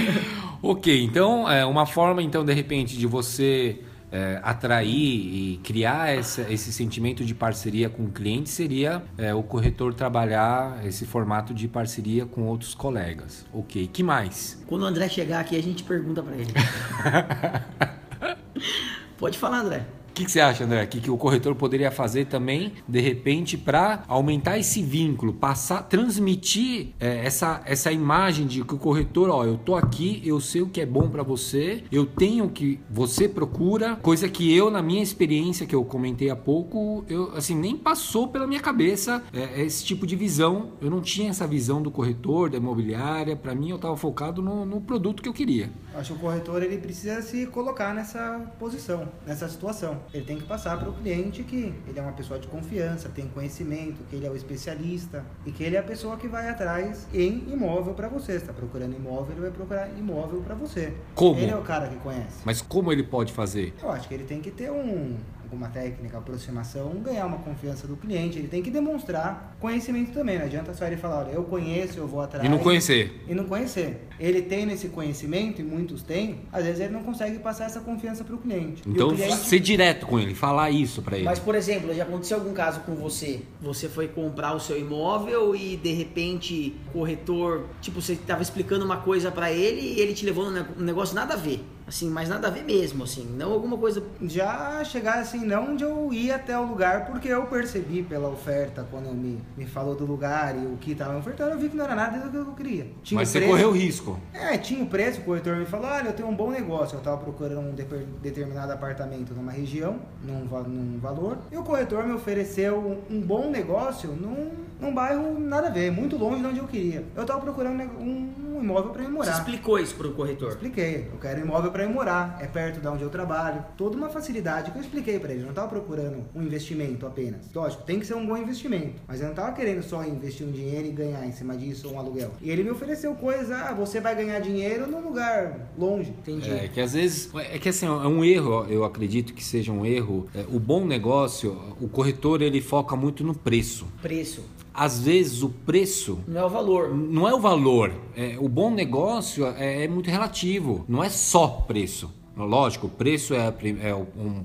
ok, 0.63 1.03
então, 1.03 1.51
é 1.51 1.65
uma 1.65 1.87
forma, 1.87 2.23
então, 2.23 2.45
de 2.45 2.53
repente, 2.53 2.97
de 2.97 3.07
você 3.07 3.81
é, 4.11 4.41
atrair 4.43 4.89
e 4.89 5.61
criar 5.63 6.11
essa, 6.11 6.43
esse 6.51 6.73
sentimento 6.73 7.25
de 7.25 7.35
parceria 7.35 7.89
com 7.89 8.05
o 8.05 8.11
cliente 8.11 8.49
seria 8.49 9.03
é, 9.17 9.35
o 9.35 9.43
corretor 9.43 9.95
trabalhar 9.95 10.85
esse 10.87 11.07
formato 11.07 11.53
de 11.53 11.69
parceria 11.69 12.27
com 12.27 12.43
outros 12.43 12.75
colegas. 12.75 13.47
Ok, 13.53 13.89
que 13.93 14.03
mais? 14.03 14.63
Quando 14.67 14.83
o 14.83 14.87
André 14.87 15.09
chegar 15.09 15.41
aqui, 15.41 15.57
a 15.57 15.63
gente 15.63 15.83
pergunta 15.83 16.23
para 16.23 16.37
ele. 16.37 16.53
Pode 19.19 19.39
falar, 19.39 19.61
André 19.61 19.87
que, 20.19 20.25
que 20.25 20.33
você 20.33 20.41
acha, 20.41 20.65
André? 20.65 20.83
O 20.83 20.89
que, 20.89 21.01
que 21.01 21.11
o 21.11 21.17
corretor 21.17 21.55
poderia 21.55 21.91
fazer 21.91 22.27
também, 22.27 22.73
de 22.89 23.01
repente, 23.01 23.57
para 23.57 24.03
aumentar 24.09 24.59
esse 24.59 24.83
vínculo, 24.83 25.33
passar, 25.33 25.83
transmitir 25.83 26.89
é, 26.99 27.25
essa, 27.25 27.63
essa 27.65 27.93
imagem 27.93 28.47
de 28.47 28.65
que 28.65 28.75
o 28.75 28.79
corretor, 28.79 29.31
ó, 29.31 29.45
eu 29.45 29.57
tô 29.57 29.77
aqui, 29.77 30.21
eu 30.25 30.41
sei 30.41 30.63
o 30.63 30.69
que 30.69 30.81
é 30.81 30.87
bom 30.87 31.09
para 31.09 31.23
você, 31.23 31.85
eu 31.93 32.05
tenho 32.05 32.47
o 32.47 32.51
que 32.51 32.81
você 32.91 33.29
procura, 33.29 33.97
coisa 33.97 34.29
que 34.29 34.55
eu, 34.55 34.71
na 34.71 34.83
minha 34.83 35.03
experiência, 35.03 35.67
que 35.67 35.75
eu 35.75 35.85
comentei 35.85 36.31
há 36.31 36.37
pouco, 36.37 37.05
eu, 37.09 37.33
assim, 37.37 37.55
nem 37.55 37.77
passou 37.77 38.27
pela 38.27 38.47
minha 38.47 38.61
cabeça 38.61 39.23
é, 39.33 39.63
esse 39.63 39.85
tipo 39.85 40.07
de 40.07 40.17
visão. 40.17 40.73
Eu 40.81 40.91
não 40.91 41.01
tinha 41.01 41.31
essa 41.31 41.47
visão 41.47 41.81
do 41.81 41.91
corretor, 41.91 42.51
da 42.51 42.57
imobiliária. 42.57 43.37
Para 43.37 43.55
mim, 43.55 43.71
eu 43.71 43.77
estava 43.77 43.97
focado 43.97 44.43
no, 44.43 44.67
no 44.67 44.81
produto 44.81 45.23
que 45.23 45.29
eu 45.29 45.33
queria. 45.33 45.71
Acho 45.95 46.15
que 46.15 46.19
o 46.19 46.23
corretor 46.23 46.63
ele 46.63 46.79
precisa 46.79 47.23
se 47.23 47.47
colocar 47.47 47.95
nessa 47.95 48.53
posição, 48.59 49.09
nessa 49.27 49.49
situação. 49.49 50.01
Ele 50.13 50.25
tem 50.25 50.39
que 50.39 50.45
passar 50.45 50.79
para 50.79 50.89
o 50.89 50.93
cliente 50.93 51.43
que 51.43 51.75
ele 51.87 51.99
é 51.99 52.03
uma 52.03 52.13
pessoa 52.13 52.39
de 52.39 52.47
confiança, 52.49 53.09
tem 53.09 53.27
conhecimento, 53.29 54.03
que 54.09 54.17
ele 54.17 54.27
é 54.27 54.31
o 54.31 54.37
especialista 54.37 55.25
e 55.45 55.53
que 55.53 55.63
ele 55.63 55.77
é 55.77 55.79
a 55.79 55.83
pessoa 55.83 56.17
que 56.17 56.27
vai 56.27 56.49
atrás 56.49 57.07
em 57.13 57.45
imóvel 57.51 57.95
para 57.95 58.09
você. 58.09 58.33
Está 58.33 58.53
procurando 58.53 58.97
imóvel, 58.97 59.33
ele 59.33 59.41
vai 59.43 59.51
procurar 59.51 59.89
imóvel 59.99 60.41
para 60.41 60.55
você. 60.55 60.95
Como? 61.15 61.39
Ele 61.39 61.51
é 61.51 61.57
o 61.57 61.63
cara 61.63 61.89
que 61.89 61.97
conhece. 61.97 62.41
Mas 62.45 62.63
como 62.63 62.93
ele 62.93 63.03
pode 63.03 63.33
fazer? 63.33 63.75
Eu 63.83 63.91
acho 63.91 64.09
que 64.09 64.15
ele 64.15 64.25
tem 64.25 64.41
que 64.41 64.51
ter 64.51 64.71
um 64.71 65.17
alguma 65.49 65.69
técnica, 65.69 66.19
aproximação, 66.19 66.91
ganhar 67.01 67.25
uma 67.25 67.39
confiança 67.39 67.87
do 67.87 67.97
cliente, 67.97 68.39
ele 68.39 68.49
tem 68.49 68.63
que 68.63 68.71
demonstrar 68.71 69.57
conhecimento 69.59 70.13
também. 70.13 70.39
Não 70.39 70.45
adianta 70.45 70.75
só 70.75 70.87
ele 70.87 70.99
falar, 70.99 71.21
olha, 71.21 71.31
eu 71.31 71.43
conheço, 71.45 71.99
eu 71.99 72.07
vou 72.07 72.21
atrás. 72.21 72.45
E 72.45 72.49
não 72.49 72.59
conhecer. 72.59 73.25
E 73.27 73.35
não 73.35 73.45
conhecer. 73.47 74.08
Ele 74.19 74.43
tem 74.43 74.71
esse 74.71 74.89
conhecimento, 74.89 75.61
e 75.61 75.65
muitos 75.65 76.03
têm, 76.03 76.41
às 76.53 76.65
vezes 76.65 76.81
ele 76.81 76.93
não 76.93 77.03
consegue 77.03 77.39
passar 77.39 77.67
essa 77.67 77.81
confiança 77.81 78.25
para 78.25 78.35
o 78.35 78.39
cliente. 78.39 78.83
Então, 78.87 79.15
cliente... 79.15 79.37
ser 79.37 79.61
direto 79.61 80.07
com 80.07 80.19
ele, 80.19 80.35
falar 80.35 80.71
isso 80.71 81.03
para 81.03 81.17
ele. 81.17 81.25
Mas, 81.25 81.39
por 81.39 81.55
exemplo, 81.55 81.95
já 81.95 82.03
aconteceu 82.03 82.39
algum 82.39 82.53
caso 82.53 82.81
com 82.81 82.95
você? 82.95 83.41
Você 83.61 83.89
foi 83.89 84.09
comprar 84.09 84.55
o 84.55 84.61
seu 84.61 84.79
imóvel 84.79 85.55
e, 85.55 85.77
de 85.77 85.93
repente, 85.93 86.75
o 86.89 86.93
corretor, 86.93 87.67
tipo, 87.81 88.01
você 88.01 88.15
estava 88.15 88.43
explicando 88.43 88.85
uma 88.85 88.99
coisa 88.99 89.31
para 89.31 89.53
ele 89.53 89.81
e 89.81 90.01
ele 90.01 90.15
te 90.15 90.25
levou 90.25 90.51
num 90.51 90.65
negócio 90.85 91.15
nada 91.15 91.35
a 91.35 91.37
ver 91.37 91.65
assim, 91.89 92.11
mas 92.11 92.29
nada 92.29 92.49
a 92.49 92.51
ver 92.51 92.63
mesmo, 92.63 93.03
assim, 93.03 93.27
não 93.37 93.53
alguma 93.53 93.77
coisa. 93.79 94.03
Já 94.23 94.85
chegar 94.85 95.19
assim, 95.19 95.45
não 95.45 95.73
onde 95.73 95.83
eu 95.83 96.13
ia 96.13 96.37
até 96.37 96.57
o 96.59 96.67
lugar, 96.67 97.07
porque 97.07 97.29
eu 97.29 97.47
percebi 97.47 98.03
pela 98.03 98.29
oferta, 98.29 98.87
quando 98.91 99.13
me, 99.15 99.41
me 99.57 99.67
falou 99.67 99.95
do 99.95 100.05
lugar 100.05 100.55
e 100.57 100.67
o 100.67 100.77
que 100.77 100.93
estava 100.93 101.17
ofertando, 101.19 101.53
eu 101.53 101.59
vi 101.59 101.71
que 101.71 101.77
não 101.77 101.85
era 101.85 101.95
nada 101.95 102.19
do 102.29 102.31
que 102.31 102.51
eu 102.51 102.55
queria. 102.55 102.87
Tinha 103.03 103.19
mas 103.19 103.31
você 103.31 103.41
correu 103.41 103.73
risco. 103.73 104.08
É, 104.33 104.57
tinha 104.57 104.83
o 104.83 104.87
preço, 104.87 105.21
o 105.21 105.25
corretor 105.25 105.57
me 105.57 105.67
falou, 105.67 105.87
olha, 105.87 106.09
eu 106.09 106.13
tenho 106.13 106.29
um 106.29 106.35
bom 106.35 106.51
negócio, 106.51 106.95
eu 106.95 106.99
estava 106.99 107.17
procurando 107.17 107.61
um 107.61 107.75
de, 107.75 107.85
determinado 108.23 108.73
apartamento 108.73 109.35
numa 109.35 109.53
região, 109.53 109.99
num, 110.23 110.45
num 110.45 110.99
valor, 110.99 111.39
e 111.51 111.57
o 111.57 111.63
corretor 111.63 112.07
me 112.07 112.13
ofereceu 112.13 113.03
um 113.11 113.21
bom 113.21 113.51
negócio 113.51 114.11
num, 114.13 114.51
num 114.81 114.95
bairro 114.95 115.39
nada 115.39 115.69
a 115.69 115.71
ver, 115.71 115.91
muito 115.91 116.17
longe 116.17 116.41
de 116.41 116.47
onde 116.47 116.59
eu 116.59 116.67
queria. 116.67 117.05
Eu 117.15 117.23
estava 117.23 117.41
procurando 117.41 117.83
um, 117.83 118.33
um 118.59 118.63
imóvel 118.63 118.93
para 118.93 119.09
morar. 119.09 119.33
Você 119.33 119.39
explicou 119.39 119.79
isso 119.79 119.95
para 119.95 120.09
o 120.09 120.13
corretor? 120.13 120.51
Expliquei, 120.51 121.09
eu 121.13 121.19
quero 121.19 121.41
um 121.41 121.45
imóvel 121.45 121.71
para 121.71 121.85
ir 121.85 121.89
morar, 121.89 122.39
é 122.41 122.47
perto 122.47 122.81
de 122.81 122.89
onde 122.89 123.03
eu 123.03 123.11
trabalho. 123.11 123.65
Toda 123.77 123.97
uma 123.97 124.09
facilidade 124.09 124.71
que 124.71 124.79
eu 124.79 124.83
expliquei 124.83 125.19
para 125.19 125.31
ele. 125.33 125.41
Eu 125.41 125.45
não 125.45 125.51
estava 125.51 125.69
procurando 125.69 126.25
um 126.35 126.43
investimento 126.43 127.07
apenas. 127.07 127.43
Lógico, 127.55 127.83
tem 127.85 128.01
que 128.01 128.07
ser 128.07 128.15
um 128.15 128.27
bom 128.27 128.37
investimento. 128.37 129.01
Mas 129.07 129.21
eu 129.21 129.25
não 129.25 129.33
estava 129.33 129.53
querendo 129.53 129.83
só 129.83 130.05
investir 130.05 130.47
um 130.47 130.51
dinheiro 130.51 130.87
e 130.87 130.91
ganhar 130.91 131.25
em 131.25 131.33
cima 131.33 131.57
disso 131.57 131.89
um 131.89 131.99
aluguel. 131.99 132.33
E 132.41 132.51
ele 132.51 132.63
me 132.63 132.71
ofereceu 132.71 133.15
coisa, 133.15 133.57
ah, 133.57 133.75
você 133.75 134.01
vai 134.01 134.15
ganhar 134.15 134.41
dinheiro 134.41 134.87
num 134.87 135.01
lugar 135.01 135.71
longe. 135.79 136.11
Entendi. 136.11 136.51
É 136.51 136.69
que 136.69 136.81
às 136.81 136.93
vezes, 136.93 137.31
é 137.35 137.59
que 137.59 137.69
assim, 137.69 137.87
é 137.87 137.91
um 137.91 138.25
erro, 138.25 138.67
eu 138.69 138.85
acredito 138.85 139.33
que 139.33 139.45
seja 139.45 139.73
um 139.73 139.87
erro. 139.87 140.29
É, 140.35 140.45
o 140.49 140.59
bom 140.59 140.85
negócio, 140.85 141.57
o 141.81 141.89
corretor 141.89 142.43
ele 142.43 142.61
foca 142.61 142.97
muito 142.97 143.25
no 143.25 143.35
preço. 143.35 143.87
Preço 144.03 144.43
às 144.79 145.01
vezes 145.01 145.43
o 145.43 145.49
preço 145.49 146.21
não 146.29 146.41
é 146.41 146.45
o 146.45 146.49
valor. 146.49 146.95
Não 146.95 147.29
é 147.29 147.35
o 147.35 147.41
valor. 147.41 147.93
É, 148.17 148.37
o 148.39 148.49
bom 148.49 148.71
negócio 148.71 149.45
é, 149.47 149.85
é 149.85 149.89
muito 149.89 150.09
relativo. 150.09 150.85
Não 150.89 151.03
é 151.03 151.11
só 151.11 151.49
preço. 151.49 152.15
Lógico, 152.45 152.87
o 152.87 152.91
preço 152.91 153.35
é, 153.35 153.53
é 153.83 153.95
um, 153.95 154.45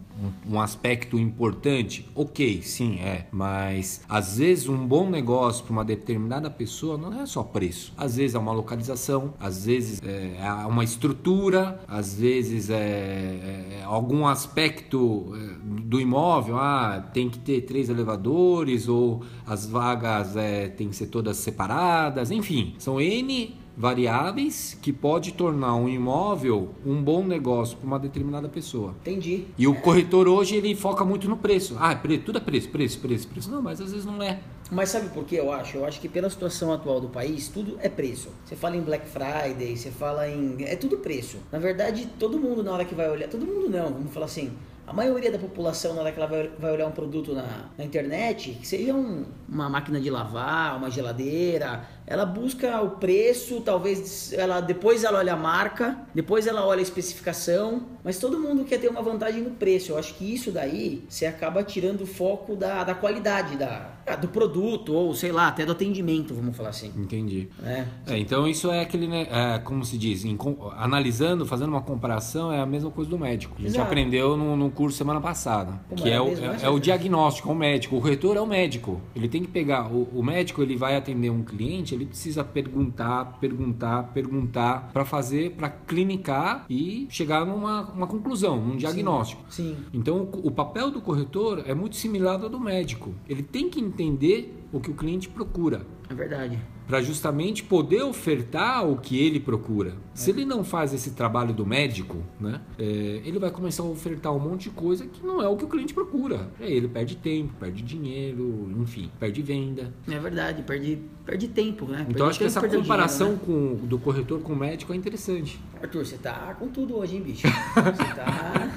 um, 0.49 0.59
aspecto 0.59 1.17
importante. 1.19 2.05
Ok, 2.15 2.61
sim, 2.63 2.99
é. 2.99 3.27
Mas 3.31 4.03
às 4.09 4.37
vezes 4.37 4.67
um 4.67 4.87
bom 4.87 5.09
negócio 5.09 5.63
para 5.63 5.73
uma 5.73 5.85
determinada 5.85 6.49
pessoa 6.49 6.97
não 6.97 7.21
é 7.21 7.25
só 7.25 7.43
preço. 7.43 7.93
Às 7.97 8.17
vezes 8.17 8.35
é 8.35 8.39
uma 8.39 8.51
localização, 8.51 9.33
às 9.39 9.65
vezes 9.65 10.01
é, 10.03 10.37
é 10.39 10.65
uma 10.65 10.83
estrutura, 10.83 11.83
às 11.87 12.15
vezes 12.15 12.69
é, 12.69 12.75
é, 12.75 13.79
é 13.79 13.83
algum 13.83 14.25
aspecto 14.25 15.33
é, 15.35 15.81
do 15.81 15.99
imóvel. 15.99 16.57
Ah, 16.57 17.09
tem 17.13 17.29
que 17.29 17.39
ter 17.39 17.61
três 17.61 17.89
elevadores 17.89 18.87
ou 18.87 19.23
as 19.45 19.65
vagas 19.65 20.35
é, 20.35 20.67
têm 20.67 20.89
que 20.89 20.95
ser 20.95 21.07
todas 21.07 21.37
separadas. 21.37 22.31
Enfim, 22.31 22.75
são 22.77 22.99
N 22.99 23.62
variáveis 23.75 24.77
que 24.81 24.93
pode 24.93 25.33
tornar 25.33 25.75
um 25.75 25.89
imóvel 25.89 26.75
um 26.85 27.01
bom 27.01 27.23
negócio 27.23 27.77
para 27.77 27.87
uma 27.87 27.99
determinada 27.99 28.47
pessoa. 28.47 28.93
Entendi. 29.01 29.45
E 29.57 29.67
o 29.67 29.75
corretor 29.75 30.27
hoje 30.27 30.55
ele 30.55 30.75
foca 30.75 31.03
muito 31.03 31.27
no 31.27 31.37
preço. 31.37 31.75
Ah, 31.79 31.95
preço, 31.95 32.23
tudo 32.23 32.37
é 32.37 32.41
preço, 32.41 32.69
preço, 32.69 32.99
preço, 32.99 33.27
preço. 33.27 33.51
Não, 33.51 33.61
mas 33.61 33.81
às 33.81 33.91
vezes 33.91 34.05
não 34.05 34.21
é. 34.21 34.39
Mas 34.71 34.89
sabe 34.89 35.09
por 35.09 35.23
que 35.25 35.35
eu 35.35 35.51
acho? 35.51 35.77
Eu 35.77 35.85
acho 35.85 35.99
que 35.99 36.09
pela 36.09 36.29
situação 36.29 36.71
atual 36.73 36.99
do 36.99 37.09
país, 37.09 37.47
tudo 37.47 37.77
é 37.81 37.89
preço. 37.89 38.29
Você 38.45 38.55
fala 38.55 38.75
em 38.75 38.81
Black 38.81 39.07
Friday, 39.07 39.75
você 39.77 39.91
fala 39.91 40.27
em. 40.27 40.63
É 40.63 40.75
tudo 40.75 40.97
preço. 40.97 41.37
Na 41.51 41.59
verdade, 41.59 42.07
todo 42.17 42.39
mundo 42.39 42.63
na 42.63 42.71
hora 42.71 42.85
que 42.85 42.95
vai 42.95 43.09
olhar. 43.09 43.27
Todo 43.27 43.45
mundo 43.45 43.69
não, 43.69 43.93
vamos 43.93 44.13
falar 44.13 44.25
assim. 44.25 44.51
A 44.85 44.91
maioria 44.91 45.31
da 45.31 45.39
população, 45.39 45.93
na 45.93 46.01
hora 46.01 46.11
que 46.11 46.19
ela 46.19 46.27
vai, 46.27 46.51
vai 46.59 46.71
olhar 46.73 46.87
um 46.87 46.91
produto 46.91 47.33
na, 47.33 47.69
na 47.77 47.85
internet, 47.85 48.57
que 48.59 48.67
seria 48.67 48.93
um, 48.93 49.23
uma 49.47 49.69
máquina 49.69 49.99
de 49.99 50.09
lavar, 50.09 50.75
uma 50.75 50.91
geladeira, 50.91 51.87
ela 52.05 52.25
busca 52.25 52.81
o 52.81 52.91
preço, 52.91 53.61
talvez 53.61 54.33
ela 54.33 54.59
depois 54.61 55.03
ela 55.03 55.19
olha 55.19 55.33
a 55.33 55.37
marca, 55.37 55.97
depois 56.13 56.47
ela 56.47 56.65
olha 56.65 56.79
a 56.79 56.83
especificação, 56.83 57.83
mas 58.03 58.19
todo 58.19 58.39
mundo 58.39 58.65
quer 58.65 58.79
ter 58.79 58.89
uma 58.89 59.01
vantagem 59.01 59.41
no 59.41 59.51
preço. 59.51 59.91
Eu 59.91 59.97
acho 59.97 60.13
que 60.15 60.33
isso 60.33 60.51
daí 60.51 61.03
você 61.07 61.25
acaba 61.25 61.63
tirando 61.63 62.01
o 62.01 62.05
foco 62.05 62.55
da, 62.55 62.83
da 62.83 62.93
qualidade 62.93 63.55
da, 63.55 64.15
do 64.19 64.27
produto, 64.27 64.93
ou 64.93 65.13
sei 65.13 65.31
lá, 65.31 65.47
até 65.47 65.65
do 65.65 65.71
atendimento, 65.71 66.33
vamos 66.33 66.55
falar 66.55 66.69
assim. 66.69 66.91
Entendi. 66.97 67.47
É. 67.63 67.85
É, 68.07 68.17
então 68.17 68.47
isso 68.47 68.69
é 68.69 68.81
aquele, 68.81 69.07
né, 69.07 69.27
é, 69.31 69.59
como 69.59 69.85
se 69.85 69.97
diz, 69.97 70.25
em, 70.25 70.37
analisando, 70.77 71.45
fazendo 71.45 71.69
uma 71.69 71.81
comparação, 71.81 72.51
é 72.51 72.59
a 72.59 72.65
mesma 72.65 72.91
coisa 72.91 73.09
do 73.09 73.17
médico. 73.17 73.55
A 73.57 73.61
gente 73.61 73.71
Exato. 73.71 73.87
aprendeu 73.87 74.35
no, 74.35 74.57
no, 74.57 74.69
curso 74.69 74.97
semana 74.97 75.21
passada, 75.21 75.79
como 75.87 76.01
que 76.01 76.09
é, 76.09 76.15
é 76.15 76.21
o, 76.21 76.27
é, 76.27 76.57
é, 76.63 76.69
o 76.69 76.79
diagnóstico, 76.79 77.49
é 77.49 77.51
o 77.51 77.55
médico. 77.55 77.95
O 77.95 77.99
reitor 77.99 78.35
é 78.35 78.41
o 78.41 78.47
médico. 78.47 79.01
Ele 79.15 79.29
tem 79.29 79.41
que 79.41 79.47
pegar, 79.47 79.87
o, 79.87 80.09
o 80.13 80.23
médico 80.23 80.61
ele 80.61 80.75
vai 80.75 80.97
atender 80.97 81.29
um 81.29 81.43
cliente 81.43 81.92
cliente 81.93 82.03
ele 82.03 82.05
precisa 82.05 82.43
perguntar, 82.43 83.37
perguntar, 83.39 84.11
perguntar 84.13 84.89
para 84.91 85.05
fazer, 85.05 85.51
para 85.51 85.69
clinicar 85.69 86.65
e 86.69 87.07
chegar 87.09 87.45
numa 87.45 87.83
uma 87.91 88.07
conclusão, 88.07 88.57
um 88.57 88.75
diagnóstico. 88.75 89.43
Sim. 89.49 89.75
Então 89.93 90.23
o, 90.23 90.47
o 90.47 90.51
papel 90.51 90.91
do 90.91 91.01
corretor 91.01 91.63
é 91.65 91.73
muito 91.73 91.95
similar 91.95 92.41
ao 92.41 92.49
do 92.49 92.59
médico. 92.59 93.13
Ele 93.27 93.43
tem 93.43 93.69
que 93.69 93.79
entender 93.79 94.62
o 94.73 94.79
que 94.81 94.89
o 94.91 94.93
cliente 94.95 95.29
procura 95.29 95.85
É 96.09 96.13
verdade. 96.13 96.59
para 96.87 96.99
justamente 97.01 97.63
poder 97.63 98.01
ofertar 98.03 98.85
o 98.85 98.97
que 98.97 99.17
ele 99.17 99.39
procura. 99.39 99.93
Se 100.13 100.31
ele 100.31 100.43
não 100.43 100.63
faz 100.63 100.93
esse 100.93 101.11
trabalho 101.11 101.53
do 101.53 101.65
médico, 101.65 102.17
né, 102.39 102.59
é, 102.77 103.21
ele 103.23 103.39
vai 103.39 103.49
começar 103.51 103.83
a 103.83 103.85
ofertar 103.85 104.33
um 104.35 104.39
monte 104.39 104.63
de 104.63 104.71
coisa 104.71 105.05
que 105.05 105.25
não 105.25 105.41
é 105.41 105.47
o 105.47 105.55
que 105.55 105.63
o 105.63 105.67
cliente 105.67 105.93
procura. 105.93 106.49
Aí 106.59 106.73
ele 106.73 106.87
perde 106.87 107.15
tempo, 107.15 107.53
perde 107.59 107.81
dinheiro, 107.83 108.69
enfim, 108.81 109.09
perde 109.19 109.41
venda. 109.41 109.93
É 110.09 110.19
verdade, 110.19 110.63
perde, 110.63 110.99
perde 111.25 111.47
tempo, 111.47 111.85
né? 111.85 111.99
Então 112.01 112.13
Perde 112.13 112.23
acho 112.29 112.39
que 112.39 112.45
essa 112.45 112.67
comparação 112.67 113.35
dinheiro, 113.35 113.77
com, 113.79 113.87
do 113.87 113.97
corretor 113.99 114.41
com 114.41 114.53
o 114.53 114.55
médico 114.57 114.91
é 114.91 114.95
interessante. 114.95 115.57
né? 115.73 115.79
Arthur, 115.83 116.05
você 116.05 116.17
tá 116.17 116.55
com 116.59 116.67
tudo 116.67 116.97
hoje, 116.97 117.15
hein, 117.15 117.21
bicho? 117.21 117.47
Você 117.75 118.13
tá. 118.15 118.69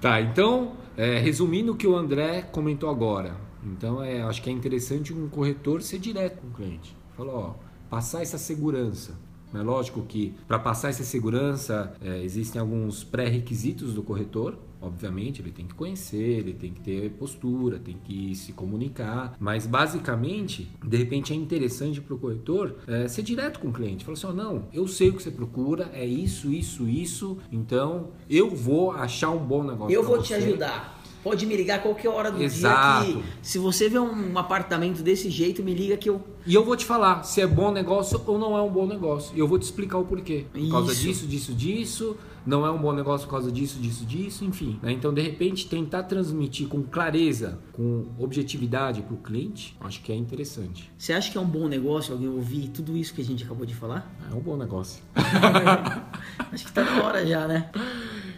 Tá, 0.00 0.20
então, 0.20 0.72
é, 0.96 1.18
resumindo 1.18 1.72
o 1.72 1.76
que 1.76 1.86
o 1.86 1.96
André 1.96 2.42
comentou 2.42 2.88
agora. 2.90 3.34
Então, 3.64 4.02
é, 4.02 4.22
acho 4.22 4.42
que 4.42 4.50
é 4.50 4.52
interessante 4.52 5.12
um 5.12 5.28
corretor 5.28 5.82
ser 5.82 5.98
direto 5.98 6.40
com 6.40 6.48
o 6.48 6.50
cliente. 6.50 6.96
Falou, 7.16 7.34
ó, 7.34 7.54
passar 7.88 8.22
essa 8.22 8.38
segurança. 8.38 9.18
É 9.54 9.62
lógico 9.62 10.02
que 10.02 10.34
para 10.48 10.58
passar 10.58 10.88
essa 10.88 11.04
segurança 11.04 11.94
é, 12.00 12.22
existem 12.24 12.60
alguns 12.60 13.04
pré-requisitos 13.04 13.94
do 13.94 14.02
corretor. 14.02 14.58
Obviamente, 14.82 15.40
ele 15.40 15.52
tem 15.52 15.66
que 15.66 15.74
conhecer, 15.74 16.40
ele 16.40 16.52
tem 16.52 16.72
que 16.72 16.80
ter 16.80 17.10
postura, 17.12 17.78
tem 17.78 17.96
que 18.04 18.34
se 18.34 18.52
comunicar. 18.52 19.34
Mas, 19.38 19.64
basicamente, 19.64 20.70
de 20.84 20.96
repente 20.96 21.32
é 21.32 21.36
interessante 21.36 22.00
para 22.00 22.14
o 22.14 22.18
corretor 22.18 22.76
é, 22.86 23.06
ser 23.06 23.22
direto 23.22 23.60
com 23.60 23.68
o 23.68 23.72
cliente. 23.72 24.04
Falar 24.04 24.14
assim: 24.14 24.26
ó, 24.26 24.32
não, 24.32 24.66
eu 24.72 24.88
sei 24.88 25.08
o 25.08 25.14
que 25.14 25.22
você 25.22 25.30
procura, 25.30 25.88
é 25.94 26.04
isso, 26.04 26.52
isso, 26.52 26.88
isso. 26.88 27.38
Então, 27.50 28.08
eu 28.28 28.50
vou 28.50 28.90
achar 28.90 29.30
um 29.30 29.38
bom 29.38 29.62
negócio. 29.62 29.94
Eu 29.94 30.02
vou 30.02 30.20
te 30.20 30.28
você. 30.28 30.34
ajudar. 30.34 31.03
Pode 31.24 31.46
me 31.46 31.56
ligar 31.56 31.82
qualquer 31.82 32.10
hora 32.10 32.30
do 32.30 32.42
Exato. 32.42 33.06
dia 33.06 33.14
que 33.16 33.24
se 33.40 33.58
você 33.58 33.88
vê 33.88 33.98
um 33.98 34.38
apartamento 34.38 35.02
desse 35.02 35.30
jeito, 35.30 35.62
me 35.62 35.72
liga 35.72 35.96
que 35.96 36.10
eu 36.10 36.22
E 36.46 36.54
eu 36.54 36.62
vou 36.62 36.76
te 36.76 36.84
falar 36.84 37.22
se 37.22 37.40
é 37.40 37.46
bom 37.46 37.72
negócio 37.72 38.20
ou 38.26 38.38
não 38.38 38.56
é 38.56 38.60
um 38.60 38.70
bom 38.70 38.86
negócio. 38.86 39.34
E 39.34 39.38
eu 39.38 39.48
vou 39.48 39.58
te 39.58 39.62
explicar 39.62 39.96
o 39.96 40.04
porquê. 40.04 40.44
Por 40.52 40.70
causa 40.70 40.92
Isso. 40.92 41.02
disso, 41.02 41.26
disso, 41.26 41.52
disso. 41.54 42.16
Não 42.46 42.66
é 42.66 42.70
um 42.70 42.76
bom 42.76 42.92
negócio 42.92 43.26
por 43.26 43.30
causa 43.32 43.50
disso, 43.50 43.78
disso, 43.78 44.04
disso, 44.04 44.44
enfim. 44.44 44.78
né? 44.82 44.92
Então, 44.92 45.14
de 45.14 45.22
repente, 45.22 45.66
tentar 45.66 46.02
transmitir 46.02 46.68
com 46.68 46.82
clareza, 46.82 47.58
com 47.72 48.04
objetividade 48.18 49.00
para 49.00 49.14
o 49.14 49.16
cliente, 49.16 49.74
acho 49.80 50.02
que 50.02 50.12
é 50.12 50.14
interessante. 50.14 50.92
Você 50.98 51.14
acha 51.14 51.32
que 51.32 51.38
é 51.38 51.40
um 51.40 51.46
bom 51.46 51.66
negócio 51.68 52.12
alguém 52.12 52.28
ouvir 52.28 52.68
tudo 52.68 52.94
isso 52.98 53.14
que 53.14 53.22
a 53.22 53.24
gente 53.24 53.44
acabou 53.44 53.64
de 53.64 53.74
falar? 53.74 54.14
É 54.30 54.34
um 54.34 54.40
bom 54.40 54.58
negócio. 54.58 55.02
Acho 56.52 56.66
que 56.66 56.72
tá 56.72 56.84
na 56.84 57.02
hora 57.02 57.26
já, 57.26 57.48
né? 57.48 57.70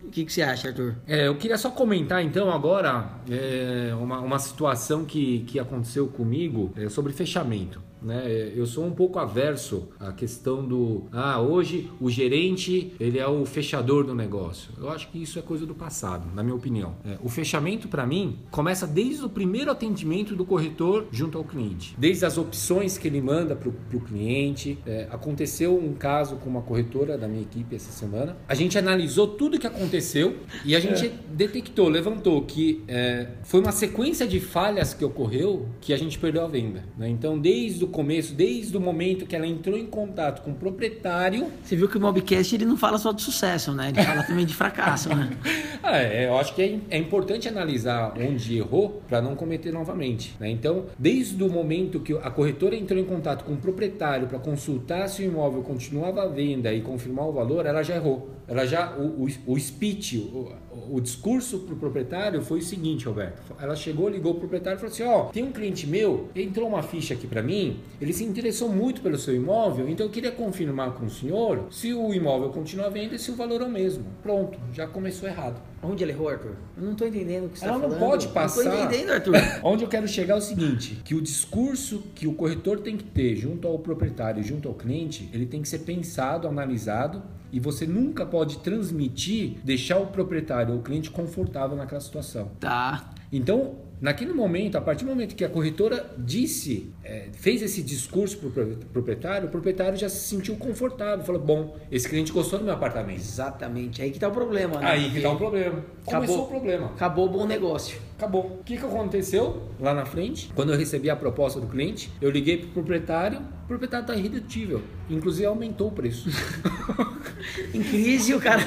O 0.07 0.11
que, 0.11 0.25
que 0.25 0.33
você 0.33 0.43
acha, 0.43 0.69
Arthur? 0.69 0.95
É, 1.07 1.27
eu 1.27 1.37
queria 1.37 1.59
só 1.59 1.71
comentar 1.71 2.23
então 2.25 2.51
agora 2.51 3.11
é, 3.29 3.93
uma, 3.95 4.21
uma 4.21 4.39
situação 4.39 5.05
que, 5.05 5.41
que 5.41 5.59
aconteceu 5.59 6.07
comigo 6.07 6.73
é, 6.77 6.89
sobre 6.89 7.13
fechamento. 7.13 7.83
Né? 8.03 8.23
É, 8.25 8.53
Eu 8.55 8.67
sou 8.67 8.85
um 8.85 8.91
pouco 8.93 9.19
averso 9.19 9.89
à 9.99 10.13
questão 10.13 10.65
do 10.67 11.05
ah, 11.13 11.41
hoje 11.41 11.91
o 12.01 12.11
gerente 12.11 12.93
ele 12.99 13.19
é 13.19 13.27
o 13.27 13.45
fechador 13.45 14.05
do 14.05 14.15
negócio. 14.15 14.71
Eu 14.79 14.91
acho 14.91 15.09
que 15.09 15.21
isso 15.23 15.39
é 15.39 15.43
coisa 15.43 15.67
do 15.67 15.75
passado, 15.75 16.27
na 16.35 16.43
minha 16.43 16.55
opinião. 16.55 16.95
É, 17.05 17.19
o 17.23 17.29
fechamento 17.29 17.89
para 17.89 18.07
mim 18.07 18.39
começa 18.51 18.87
desde 18.87 19.25
o 19.25 19.29
primeiro 19.29 19.71
atendimento 19.71 20.35
do 20.35 20.45
corretor 20.45 21.07
junto 21.11 21.39
ao 21.39 21.45
cliente, 21.45 21.95
desde 21.99 22.25
as 22.25 22.39
opções 22.39 22.99
que 22.99 23.09
ele 23.09 23.21
manda 23.21 23.55
para 23.57 23.69
o 23.69 24.01
cliente. 24.01 24.79
É, 24.87 25.09
aconteceu 25.11 25.77
um 25.77 25.93
caso 25.95 26.37
com 26.37 26.49
uma 26.49 26.63
corretora 26.63 27.17
da 27.19 27.27
minha 27.29 27.43
equipe 27.43 27.75
essa 27.75 27.91
semana. 27.93 28.37
A 28.49 28.55
gente 28.55 28.79
analisou 28.79 29.29
tudo 29.29 29.59
que 29.59 29.67
aconteceu 29.67 30.37
e 30.65 30.75
a 30.75 30.81
gente 30.81 31.09
detectou, 31.33 31.89
levantou 31.89 32.43
que 32.43 32.83
é, 32.89 33.29
foi 33.43 33.61
uma 33.61 33.73
sequência 33.73 34.27
de 34.27 34.41
falhas 34.41 34.95
que 34.95 35.05
ocorreu 35.05 35.67
que 35.81 35.93
a 35.93 35.97
gente 35.97 36.19
perdeu 36.19 36.45
a 36.45 36.49
venda. 36.49 36.85
né? 36.97 37.09
Então, 37.09 37.39
desde 37.39 37.85
o 37.85 37.89
começo, 37.97 38.35
desde 38.35 38.77
o 38.77 38.81
momento 38.81 39.25
que 39.25 39.35
ela 39.35 39.47
entrou 39.47 39.79
em 39.79 39.87
contato 39.87 40.43
com 40.43 40.51
o 40.51 40.55
proprietário, 40.55 41.47
Você 41.65 41.75
viu 41.75 41.89
que 41.89 41.97
o 41.97 42.01
Mobcast 42.01 42.55
ele 42.55 42.67
não 42.67 42.77
fala 42.77 42.99
só 42.99 43.11
de 43.11 43.23
sucesso, 43.23 43.73
né? 43.73 43.89
Ele 43.89 44.03
fala 44.03 44.23
também 44.23 44.45
de 44.45 44.55
fracasso, 44.55 45.09
né? 45.09 45.31
Ah, 45.83 45.99
é, 45.99 46.27
eu 46.27 46.37
acho 46.37 46.53
que 46.53 46.63
é, 46.63 46.97
é 46.97 46.99
importante 46.99 47.49
analisar 47.49 48.13
onde 48.19 48.59
errou 48.59 49.01
para 49.09 49.23
não 49.23 49.37
cometer 49.37 49.73
novamente. 49.73 50.35
né? 50.41 50.51
Então, 50.51 50.87
desde 50.99 51.41
o 51.45 51.49
momento 51.49 52.01
que 52.01 52.13
a 52.13 52.29
corretora 52.29 52.75
entrou 52.75 52.99
em 52.99 53.05
contato 53.05 53.45
com 53.45 53.53
o 53.53 53.57
proprietário 53.57 54.27
para 54.27 54.39
consultar 54.41 55.09
se 55.09 55.23
o 55.23 55.25
imóvel 55.27 55.63
continuava 55.63 56.25
à 56.25 56.27
venda 56.27 56.73
e 56.75 56.81
confirmar 56.81 57.29
o 57.29 57.33
valor, 57.33 57.67
ela 57.67 57.85
já 57.85 57.95
errou. 57.95 58.29
Ela 58.49 58.67
já 58.67 58.97
o, 58.97 59.25
o, 59.25 59.53
o 59.53 59.61
speech, 59.61 60.19
o, 60.19 60.53
o 60.91 61.01
discurso 61.01 61.61
para 61.61 61.75
o 61.75 61.77
proprietário 61.77 62.43
foi 62.43 62.59
o 62.59 62.63
seguinte, 62.63 63.07
Roberto. 63.07 63.55
Ela 63.61 63.75
chegou, 63.75 64.09
ligou 64.09 64.33
o 64.33 64.35
proprietário 64.39 64.77
e 64.77 64.81
falou 64.81 64.93
assim: 64.93 65.03
ó, 65.05 65.25
tem 65.27 65.43
um 65.43 65.53
cliente 65.53 65.87
meu, 65.87 66.29
entrou 66.35 66.69
uma 66.69 66.83
ficha 66.83 67.15
aqui 67.15 67.27
para 67.27 67.43
mim, 67.43 67.79
ele 68.01 68.13
se 68.13 68.25
interessou 68.25 68.69
muito 68.69 69.01
pelo 69.01 69.19
seu 69.19 69.35
imóvel, 69.35 69.89
então 69.89 70.07
eu 70.07 70.11
queria 70.11 70.33
confirmar 70.33 70.93
com 70.93 71.07
o 71.07 71.11
senhor 71.11 71.67
se 71.71 71.93
o 71.93 72.13
imóvel 72.13 72.51
continua 72.51 72.87
à 72.87 72.91
venda 72.91 73.15
e 73.15 73.19
se 73.19 73.31
o 73.31 73.35
valor 73.35 73.63
é 73.63 73.65
o 73.65 73.71
mesmo. 73.71 74.05
Pronto, 74.23 74.59
já 74.73 74.87
começou 74.87 75.29
errado. 75.29 75.61
Onde 75.87 76.03
ele 76.05 76.13
errou, 76.13 76.29
Arthur? 76.29 76.57
Eu 76.77 76.83
não 76.85 76.95
tô 76.95 77.07
entendendo 77.07 77.47
o 77.47 77.49
que 77.49 77.59
você 77.59 77.65
Ela 77.65 77.75
tá 77.75 77.79
não 77.81 77.95
falando. 77.95 78.11
pode 78.11 78.29
passar. 78.29 78.65
Não 78.65 78.71
tô 78.73 78.85
entendendo, 78.85 79.11
Arthur. 79.11 79.35
Onde 79.63 79.85
eu 79.85 79.89
quero 79.89 80.09
chegar 80.09 80.35
é 80.35 80.39
o 80.39 80.41
seguinte, 80.41 81.01
que 81.05 81.15
o 81.15 81.21
discurso 81.23 82.03
que 82.15 82.27
o 82.27 82.35
corretor 82.35 82.81
tem 82.81 82.97
que 82.97 83.05
ter 83.05 83.37
junto 83.37 83.69
ao 83.69 83.79
proprietário, 83.79 84.43
junto 84.43 84.69
ao 84.69 84.75
cliente, 84.75 85.29
ele 85.33 85.47
tem 85.47 85.63
que 85.63 85.69
ser 85.69 85.81
pensado, 85.81 86.49
analisado 86.49 87.23
e 87.53 87.61
você 87.61 87.87
nunca 87.87 88.27
pode 88.27 88.59
transmitir, 88.59 89.59
deixar 89.65 89.99
o 89.99 90.07
proprietário 90.07 90.75
ou 90.75 90.81
o 90.81 90.83
cliente 90.83 91.11
confortável 91.11 91.77
naquela 91.77 92.01
situação. 92.01 92.51
Tá. 92.59 93.11
Então, 93.33 93.77
naquele 94.01 94.33
momento, 94.33 94.77
a 94.77 94.81
partir 94.81 95.05
do 95.05 95.11
momento 95.11 95.35
que 95.35 95.45
a 95.45 95.49
corretora 95.49 96.15
disse, 96.19 96.91
é, 97.03 97.29
fez 97.33 97.63
esse 97.63 97.83
discurso 97.83 98.39
para 98.39 98.63
o 98.63 98.77
proprietário, 98.93 99.49
o 99.49 99.51
proprietário 99.51 99.97
já 99.97 100.09
se 100.09 100.29
sentiu 100.29 100.57
confortável, 100.57 101.25
falou: 101.25 101.41
bom, 101.41 101.77
esse 101.91 102.09
cliente 102.09 102.33
gostou 102.33 102.59
do 102.59 102.65
meu 102.65 102.75
apartamento. 102.75 103.21
Exatamente. 103.21 104.03
Aí 104.03 104.11
que 104.11 104.19
tá 104.19 104.29
o 104.29 104.33
problema, 104.33 104.81
né? 104.81 104.87
Aí 104.87 105.11
que 105.11 105.21
dá 105.21 105.31
um 105.31 105.37
problema. 105.37 105.85
Começou 106.05 106.37
Acabou. 106.37 106.45
o 106.45 106.49
problema. 106.49 106.87
Acabou 106.87 107.27
o 107.27 107.29
bom 107.29 107.47
negócio. 107.47 107.99
Acabou. 108.17 108.59
O 108.61 108.65
que, 108.65 108.77
que 108.77 108.85
aconteceu 108.85 109.71
lá 109.81 109.95
na 109.95 110.05
frente? 110.05 110.51
Quando 110.55 110.73
eu 110.73 110.79
recebi 110.79 111.11
a 111.11 111.17
proposta 111.17 111.61
do 111.61 111.67
cliente, 111.67 112.11
eu 112.21 112.31
liguei 112.31 112.59
pro 112.59 112.69
proprietário, 112.69 113.41
o 113.67 113.69
proprietário 113.69 114.05
está 114.05 114.15
irredutível. 114.15 114.81
Inclusive 115.11 115.45
aumentou 115.45 115.89
o 115.89 115.91
preço. 115.91 116.31
Em 117.75 117.83
crise, 117.83 118.33
o 118.33 118.41
cara, 118.41 118.63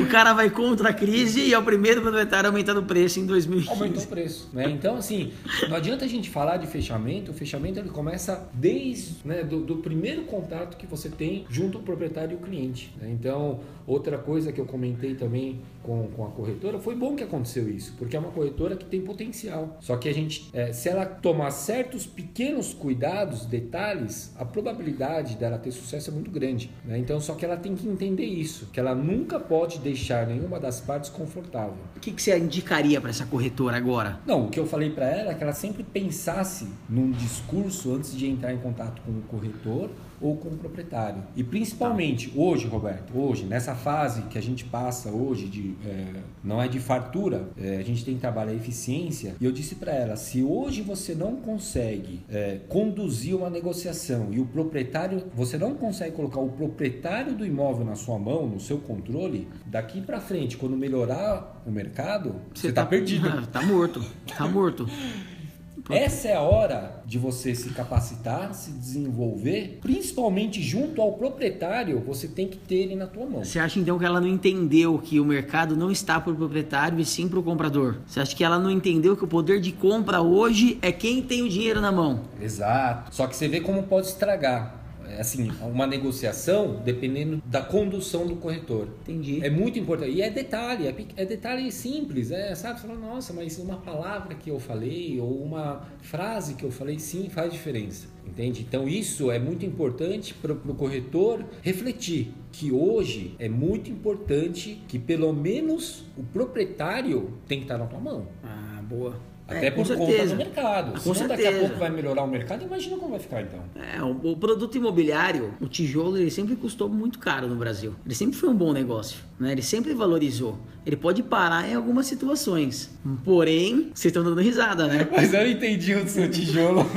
o 0.00 0.06
cara 0.08 0.32
vai 0.32 0.48
contra 0.50 0.90
a 0.90 0.92
crise 0.92 1.40
e 1.40 1.52
é 1.52 1.58
o 1.58 1.64
primeiro 1.64 2.00
proprietário 2.00 2.48
aumentando 2.48 2.80
o 2.80 2.84
preço 2.84 3.18
em 3.18 3.26
2015. 3.26 3.70
aumentou 3.70 4.02
o 4.02 4.06
preço. 4.06 4.48
Né? 4.52 4.70
Então, 4.70 4.96
assim, 4.96 5.32
não 5.68 5.76
adianta 5.76 6.04
a 6.04 6.08
gente 6.08 6.30
falar 6.30 6.58
de 6.58 6.66
fechamento. 6.68 7.32
O 7.32 7.34
fechamento 7.34 7.80
ele 7.80 7.88
começa 7.88 8.48
desde 8.54 9.16
né, 9.24 9.42
do, 9.42 9.60
do 9.60 9.76
primeiro 9.78 10.22
contato 10.22 10.76
que 10.76 10.86
você 10.86 11.08
tem 11.08 11.44
junto 11.50 11.78
ao 11.78 11.84
proprietário 11.84 12.32
e 12.32 12.36
o 12.36 12.38
cliente. 12.38 12.94
né? 13.00 13.10
Então, 13.10 13.60
outra 13.86 14.16
coisa 14.16 14.52
que 14.52 14.60
eu 14.60 14.66
comentei 14.66 15.14
também 15.14 15.60
com, 15.82 16.08
com 16.08 16.24
a 16.24 16.30
corretora, 16.30 16.78
foi 16.78 16.94
bom 16.94 17.16
que 17.16 17.24
aconteceu 17.24 17.68
isso, 17.68 17.94
porque 17.98 18.16
é 18.16 18.18
uma 18.18 18.30
corretora 18.30 18.76
que 18.76 18.84
tem 18.84 19.00
potencial. 19.00 19.78
Só 19.80 19.96
que 19.96 20.08
a 20.08 20.14
gente, 20.14 20.48
é, 20.52 20.72
se 20.72 20.88
ela 20.88 21.04
tomar 21.06 21.50
certos 21.50 22.06
pequenos 22.06 22.74
cuidados, 22.74 23.46
detalhes, 23.46 24.19
a 24.38 24.44
probabilidade 24.44 25.36
dela 25.36 25.58
ter 25.58 25.70
sucesso 25.70 26.10
é 26.10 26.12
muito 26.12 26.30
grande. 26.30 26.70
né? 26.84 26.98
Então, 26.98 27.20
só 27.20 27.34
que 27.34 27.44
ela 27.44 27.56
tem 27.56 27.74
que 27.74 27.88
entender 27.88 28.24
isso, 28.24 28.66
que 28.72 28.80
ela 28.80 28.94
nunca 28.94 29.38
pode 29.38 29.78
deixar 29.78 30.26
nenhuma 30.26 30.58
das 30.58 30.80
partes 30.80 31.10
confortável. 31.10 31.76
O 31.96 32.00
que, 32.00 32.12
que 32.12 32.22
você 32.22 32.36
indicaria 32.38 33.00
para 33.00 33.10
essa 33.10 33.26
corretora 33.26 33.76
agora? 33.76 34.20
Não, 34.26 34.46
o 34.46 34.50
que 34.50 34.58
eu 34.58 34.66
falei 34.66 34.90
para 34.90 35.06
ela 35.06 35.32
é 35.32 35.34
que 35.34 35.42
ela 35.42 35.52
sempre 35.52 35.82
pensasse 35.82 36.68
num 36.88 37.10
discurso 37.10 37.94
antes 37.94 38.16
de 38.16 38.26
entrar 38.26 38.52
em 38.52 38.58
contato 38.58 39.00
com 39.02 39.12
o 39.12 39.22
corretor 39.22 39.90
ou 40.20 40.36
com 40.36 40.48
o 40.48 40.56
proprietário. 40.56 41.22
E 41.34 41.42
principalmente 41.42 42.32
hoje, 42.36 42.66
Roberto, 42.66 43.18
hoje, 43.18 43.44
nessa 43.44 43.74
fase 43.74 44.22
que 44.22 44.38
a 44.38 44.42
gente 44.42 44.64
passa 44.64 45.10
hoje 45.10 45.46
de 45.46 45.74
é, 45.84 46.20
não 46.42 46.60
é 46.60 46.68
de 46.68 46.78
fartura, 46.78 47.48
é, 47.56 47.76
a 47.76 47.82
gente 47.82 48.04
tem 48.04 48.14
que 48.14 48.20
trabalhar 48.20 48.52
a 48.52 48.54
eficiência. 48.54 49.34
E 49.40 49.44
eu 49.44 49.52
disse 49.52 49.76
para 49.76 49.92
ela, 49.92 50.16
se 50.16 50.42
hoje 50.42 50.82
você 50.82 51.14
não 51.14 51.36
consegue 51.36 52.22
é, 52.28 52.60
conduzir 52.68 53.36
uma 53.36 53.50
negociação 53.50 54.28
e 54.30 54.40
o 54.40 54.46
proprietário, 54.46 55.24
você 55.34 55.56
não 55.56 55.74
consegue 55.74 56.14
colocar 56.14 56.40
o 56.40 56.48
proprietário 56.50 57.34
do 57.34 57.44
imóvel 57.44 57.84
na 57.84 57.94
sua 57.94 58.18
mão, 58.18 58.46
no 58.46 58.60
seu 58.60 58.78
controle, 58.78 59.48
daqui 59.66 60.00
para 60.00 60.20
frente, 60.20 60.56
quando 60.56 60.76
melhorar 60.76 61.62
o 61.66 61.70
mercado, 61.70 62.36
você, 62.54 62.68
está 62.68 62.84
perdido. 62.84 63.46
tá 63.48 63.62
morto. 63.62 64.04
Tá 64.36 64.48
morto. 64.48 64.86
Essa 65.88 66.28
é 66.28 66.34
a 66.34 66.40
hora 66.40 67.02
de 67.06 67.18
você 67.18 67.54
se 67.54 67.70
capacitar, 67.70 68.54
se 68.54 68.70
desenvolver, 68.72 69.78
principalmente 69.80 70.62
junto 70.62 71.00
ao 71.00 71.14
proprietário, 71.14 72.00
você 72.00 72.28
tem 72.28 72.48
que 72.48 72.56
ter 72.56 72.76
ele 72.76 72.96
na 72.96 73.06
tua 73.06 73.26
mão. 73.26 73.44
Você 73.44 73.58
acha 73.58 73.78
então 73.78 73.98
que 73.98 74.04
ela 74.04 74.20
não 74.20 74.28
entendeu 74.28 74.98
que 74.98 75.18
o 75.18 75.24
mercado 75.24 75.76
não 75.76 75.90
está 75.90 76.20
para 76.20 76.32
o 76.32 76.36
proprietário 76.36 76.98
e 76.98 77.04
sim 77.04 77.28
para 77.28 77.38
o 77.38 77.42
comprador? 77.42 77.96
Você 78.06 78.20
acha 78.20 78.34
que 78.34 78.44
ela 78.44 78.58
não 78.58 78.70
entendeu 78.70 79.16
que 79.16 79.24
o 79.24 79.28
poder 79.28 79.60
de 79.60 79.72
compra 79.72 80.20
hoje 80.20 80.78
é 80.82 80.92
quem 80.92 81.22
tem 81.22 81.42
o 81.42 81.48
dinheiro 81.48 81.80
na 81.80 81.90
mão? 81.90 82.20
Exato. 82.40 83.14
Só 83.14 83.26
que 83.26 83.36
você 83.36 83.48
vê 83.48 83.60
como 83.60 83.82
pode 83.84 84.06
estragar. 84.08 84.79
Assim, 85.18 85.50
uma 85.60 85.86
negociação 85.86 86.80
dependendo 86.84 87.42
da 87.46 87.62
condução 87.62 88.26
do 88.26 88.36
corretor. 88.36 88.88
Entendi. 89.02 89.44
É 89.44 89.50
muito 89.50 89.78
importante. 89.78 90.12
E 90.12 90.22
é 90.22 90.30
detalhe, 90.30 90.86
é, 90.86 90.94
é 91.16 91.24
detalhe 91.24 91.70
simples, 91.72 92.30
é, 92.30 92.54
sabe? 92.54 92.80
Você 92.80 92.86
fala, 92.86 92.98
nossa, 92.98 93.32
mas 93.32 93.58
uma 93.58 93.76
palavra 93.78 94.34
que 94.34 94.50
eu 94.50 94.58
falei 94.58 95.20
ou 95.20 95.42
uma 95.42 95.86
frase 96.02 96.54
que 96.54 96.64
eu 96.64 96.70
falei, 96.70 96.98
sim, 96.98 97.28
faz 97.28 97.52
diferença. 97.52 98.08
Entende? 98.26 98.64
Então 98.66 98.88
isso 98.88 99.30
é 99.30 99.38
muito 99.38 99.66
importante 99.66 100.34
para 100.34 100.52
o 100.52 100.74
corretor 100.74 101.44
refletir 101.62 102.32
que 102.52 102.70
hoje 102.70 103.34
é 103.38 103.48
muito 103.48 103.90
importante 103.90 104.82
que 104.86 104.98
pelo 104.98 105.32
menos 105.32 106.04
o 106.16 106.22
proprietário 106.22 107.32
tem 107.48 107.58
que 107.58 107.64
estar 107.64 107.78
na 107.78 107.86
tua 107.86 107.98
mão. 107.98 108.28
Ah, 108.42 108.82
boa. 108.88 109.29
Até 109.50 109.66
É, 109.66 109.70
por 109.70 109.86
conta 109.86 109.96
certeza. 110.06 110.34
do 110.34 110.38
mercado. 110.38 111.00
Com 111.02 111.14
Senão 111.14 111.28
daqui 111.28 111.42
a 111.42 111.44
certeza. 111.46 111.60
pouco 111.66 111.80
vai 111.80 111.90
melhorar 111.90 112.22
o 112.22 112.26
mercado, 112.28 112.64
imagina 112.64 112.96
como 112.96 113.10
vai 113.10 113.20
ficar 113.20 113.42
então. 113.42 113.60
É, 113.74 114.02
o, 114.02 114.32
o 114.32 114.36
produto 114.36 114.76
imobiliário, 114.76 115.52
o 115.60 115.66
tijolo, 115.66 116.16
ele 116.16 116.30
sempre 116.30 116.54
custou 116.56 116.88
muito 116.88 117.18
caro 117.18 117.48
no 117.48 117.56
Brasil. 117.56 117.94
Ele 118.06 118.14
sempre 118.14 118.36
foi 118.36 118.48
um 118.48 118.54
bom 118.54 118.72
negócio, 118.72 119.18
né? 119.38 119.52
Ele 119.52 119.62
sempre 119.62 119.92
valorizou. 119.94 120.58
Ele 120.86 120.96
pode 120.96 121.22
parar 121.22 121.68
em 121.68 121.74
algumas 121.74 122.06
situações. 122.06 122.90
Porém, 123.24 123.90
vocês 123.94 124.06
estão 124.06 124.22
dando 124.24 124.40
risada, 124.40 124.86
né? 124.86 125.06
Mas 125.14 125.32
eu 125.34 125.40
não 125.40 125.50
entendi 125.50 125.94
o 125.94 126.08
seu 126.08 126.30
tijolo. 126.30 126.80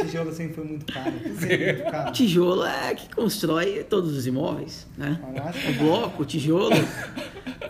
O 0.00 0.04
tijolo 0.04 0.32
sempre 0.32 0.54
foi 0.54 0.64
muito 0.64 0.92
caro. 0.92 1.12
Sempre 1.38 1.72
muito 1.74 1.82
O 1.88 1.90
caro. 1.90 2.12
tijolo 2.12 2.64
é 2.64 2.94
que 2.94 3.14
constrói 3.14 3.84
todos 3.88 4.16
os 4.16 4.26
imóveis, 4.26 4.86
né? 4.96 5.18
O 5.68 5.72
bloco, 5.84 6.22
o 6.22 6.26
tijolo. 6.26 6.70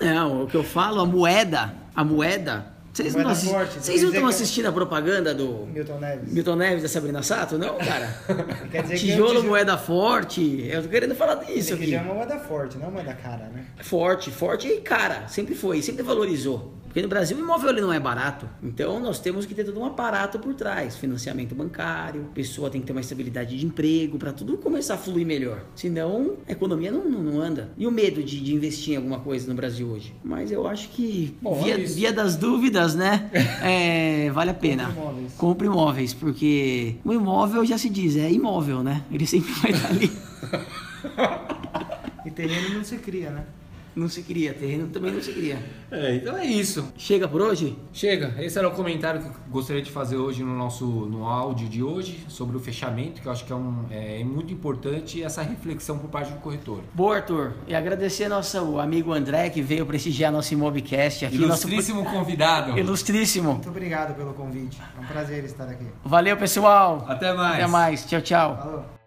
Não, 0.00 0.44
o 0.44 0.46
que 0.46 0.56
eu 0.56 0.62
falo, 0.64 1.00
a 1.00 1.06
moeda, 1.06 1.74
a 1.94 2.04
moeda. 2.04 2.66
Vocês 2.92 3.14
não, 3.14 3.28
assi- 3.28 3.46
vocês 3.46 3.84
quer 3.86 4.02
não 4.02 4.08
estão 4.08 4.22
que- 4.22 4.28
assistindo 4.28 4.66
a 4.66 4.72
propaganda 4.72 5.32
do 5.32 5.64
Milton 5.66 5.98
Neves. 6.00 6.32
Milton 6.32 6.56
Neves 6.56 6.82
da 6.82 6.88
Sabrina 6.88 7.22
Sato? 7.22 7.56
Não, 7.56 7.78
cara. 7.78 8.08
Que 8.70 8.82
Tijolo, 8.96 9.28
tijolo- 9.28 9.44
moeda 9.44 9.78
forte. 9.78 10.66
Eu 10.68 10.82
tô 10.82 10.88
querendo 10.88 11.14
falar 11.14 11.36
disso 11.36 11.74
aqui. 11.74 11.90
já 11.90 12.00
é 12.00 12.02
moeda 12.02 12.38
forte, 12.40 12.76
não 12.78 12.86
uma 12.86 12.92
moeda 12.92 13.14
cara, 13.14 13.48
né? 13.54 13.64
Forte, 13.82 14.30
forte 14.30 14.66
e 14.68 14.80
cara. 14.80 15.28
Sempre 15.28 15.54
foi, 15.54 15.80
sempre 15.82 16.02
valorizou. 16.02 16.74
Porque 16.90 17.02
no 17.02 17.08
Brasil 17.08 17.36
o 17.36 17.40
imóvel 17.40 17.70
ele 17.70 17.80
não 17.80 17.92
é 17.92 18.00
barato. 18.00 18.48
Então 18.60 18.98
nós 18.98 19.20
temos 19.20 19.46
que 19.46 19.54
ter 19.54 19.62
todo 19.62 19.78
um 19.78 19.84
aparato 19.84 20.40
por 20.40 20.54
trás. 20.54 20.96
Financiamento 20.96 21.54
bancário, 21.54 22.26
pessoa 22.34 22.68
tem 22.68 22.80
que 22.80 22.86
ter 22.88 22.92
uma 22.92 23.00
estabilidade 23.00 23.56
de 23.56 23.64
emprego 23.64 24.18
para 24.18 24.32
tudo 24.32 24.58
começar 24.58 24.94
a 24.94 24.98
fluir 24.98 25.24
melhor. 25.24 25.62
Senão 25.76 26.38
a 26.48 26.52
economia 26.52 26.90
não, 26.90 27.08
não, 27.08 27.22
não 27.22 27.40
anda. 27.40 27.70
E 27.78 27.86
o 27.86 27.92
medo 27.92 28.24
de, 28.24 28.40
de 28.40 28.52
investir 28.52 28.94
em 28.94 28.96
alguma 28.96 29.20
coisa 29.20 29.46
no 29.48 29.54
Brasil 29.54 29.86
hoje? 29.86 30.12
Mas 30.24 30.50
eu 30.50 30.66
acho 30.66 30.88
que, 30.88 31.36
Bom, 31.40 31.62
via, 31.62 31.78
via 31.78 32.12
das 32.12 32.34
dúvidas, 32.34 32.96
né? 32.96 33.30
é, 33.62 34.28
vale 34.32 34.50
a 34.50 34.54
pena. 34.54 34.86
Compre 34.86 34.96
imóveis. 34.98 35.32
Compre 35.36 35.66
imóveis, 35.68 36.14
porque 36.14 36.96
o 37.04 37.12
imóvel 37.12 37.64
já 37.64 37.78
se 37.78 37.88
diz, 37.88 38.16
é 38.16 38.28
imóvel, 38.28 38.82
né? 38.82 39.04
Ele 39.12 39.26
sempre 39.28 39.52
vai 39.52 39.70
estar 39.70 39.88
ali. 39.90 40.10
E 42.24 42.30
terreno 42.30 42.74
não 42.74 42.84
se 42.84 42.98
cria, 42.98 43.30
né? 43.30 43.44
Não 43.94 44.08
se 44.08 44.22
cria, 44.22 44.54
terreno 44.54 44.88
também 44.88 45.12
não 45.12 45.20
se 45.20 45.32
cria. 45.32 45.58
É, 45.90 46.14
então 46.14 46.36
é 46.36 46.46
isso. 46.46 46.92
Chega 46.96 47.26
por 47.26 47.40
hoje? 47.40 47.76
Chega, 47.92 48.34
esse 48.38 48.58
era 48.58 48.68
o 48.68 48.70
comentário 48.70 49.20
que 49.20 49.26
eu 49.28 49.32
gostaria 49.48 49.82
de 49.82 49.90
fazer 49.90 50.16
hoje 50.16 50.42
no 50.42 50.56
nosso 50.56 50.84
no 50.84 51.26
áudio 51.26 51.68
de 51.68 51.82
hoje 51.82 52.24
sobre 52.28 52.56
o 52.56 52.60
fechamento, 52.60 53.20
que 53.20 53.26
eu 53.26 53.32
acho 53.32 53.44
que 53.44 53.52
é, 53.52 53.56
um, 53.56 53.86
é 53.90 54.22
muito 54.22 54.52
importante 54.52 55.22
essa 55.22 55.42
reflexão 55.42 55.98
por 55.98 56.08
parte 56.08 56.32
do 56.32 56.38
corretor. 56.38 56.80
Boa, 56.94 57.16
Arthur. 57.16 57.54
E 57.66 57.74
agradecer 57.74 58.28
nosso 58.28 58.78
amigo 58.78 59.12
André 59.12 59.50
que 59.50 59.60
veio 59.60 59.84
prestigiar 59.84 60.30
nosso 60.30 60.54
Imobcast 60.54 61.26
aqui. 61.26 61.38
Nosso... 61.38 61.68
Ilustríssimo 61.68 62.04
convidado. 62.04 62.78
Ilustríssimo. 62.78 63.52
Muito 63.54 63.68
obrigado 63.68 64.14
pelo 64.14 64.32
convite. 64.34 64.78
É 64.96 65.00
um 65.00 65.06
prazer 65.06 65.44
estar 65.44 65.68
aqui. 65.68 65.86
Valeu, 66.04 66.36
pessoal. 66.36 67.04
Até 67.08 67.32
mais. 67.32 67.54
Até 67.54 67.66
mais. 67.66 68.04
Tchau, 68.06 68.20
tchau. 68.20 68.56
Falou. 68.56 68.99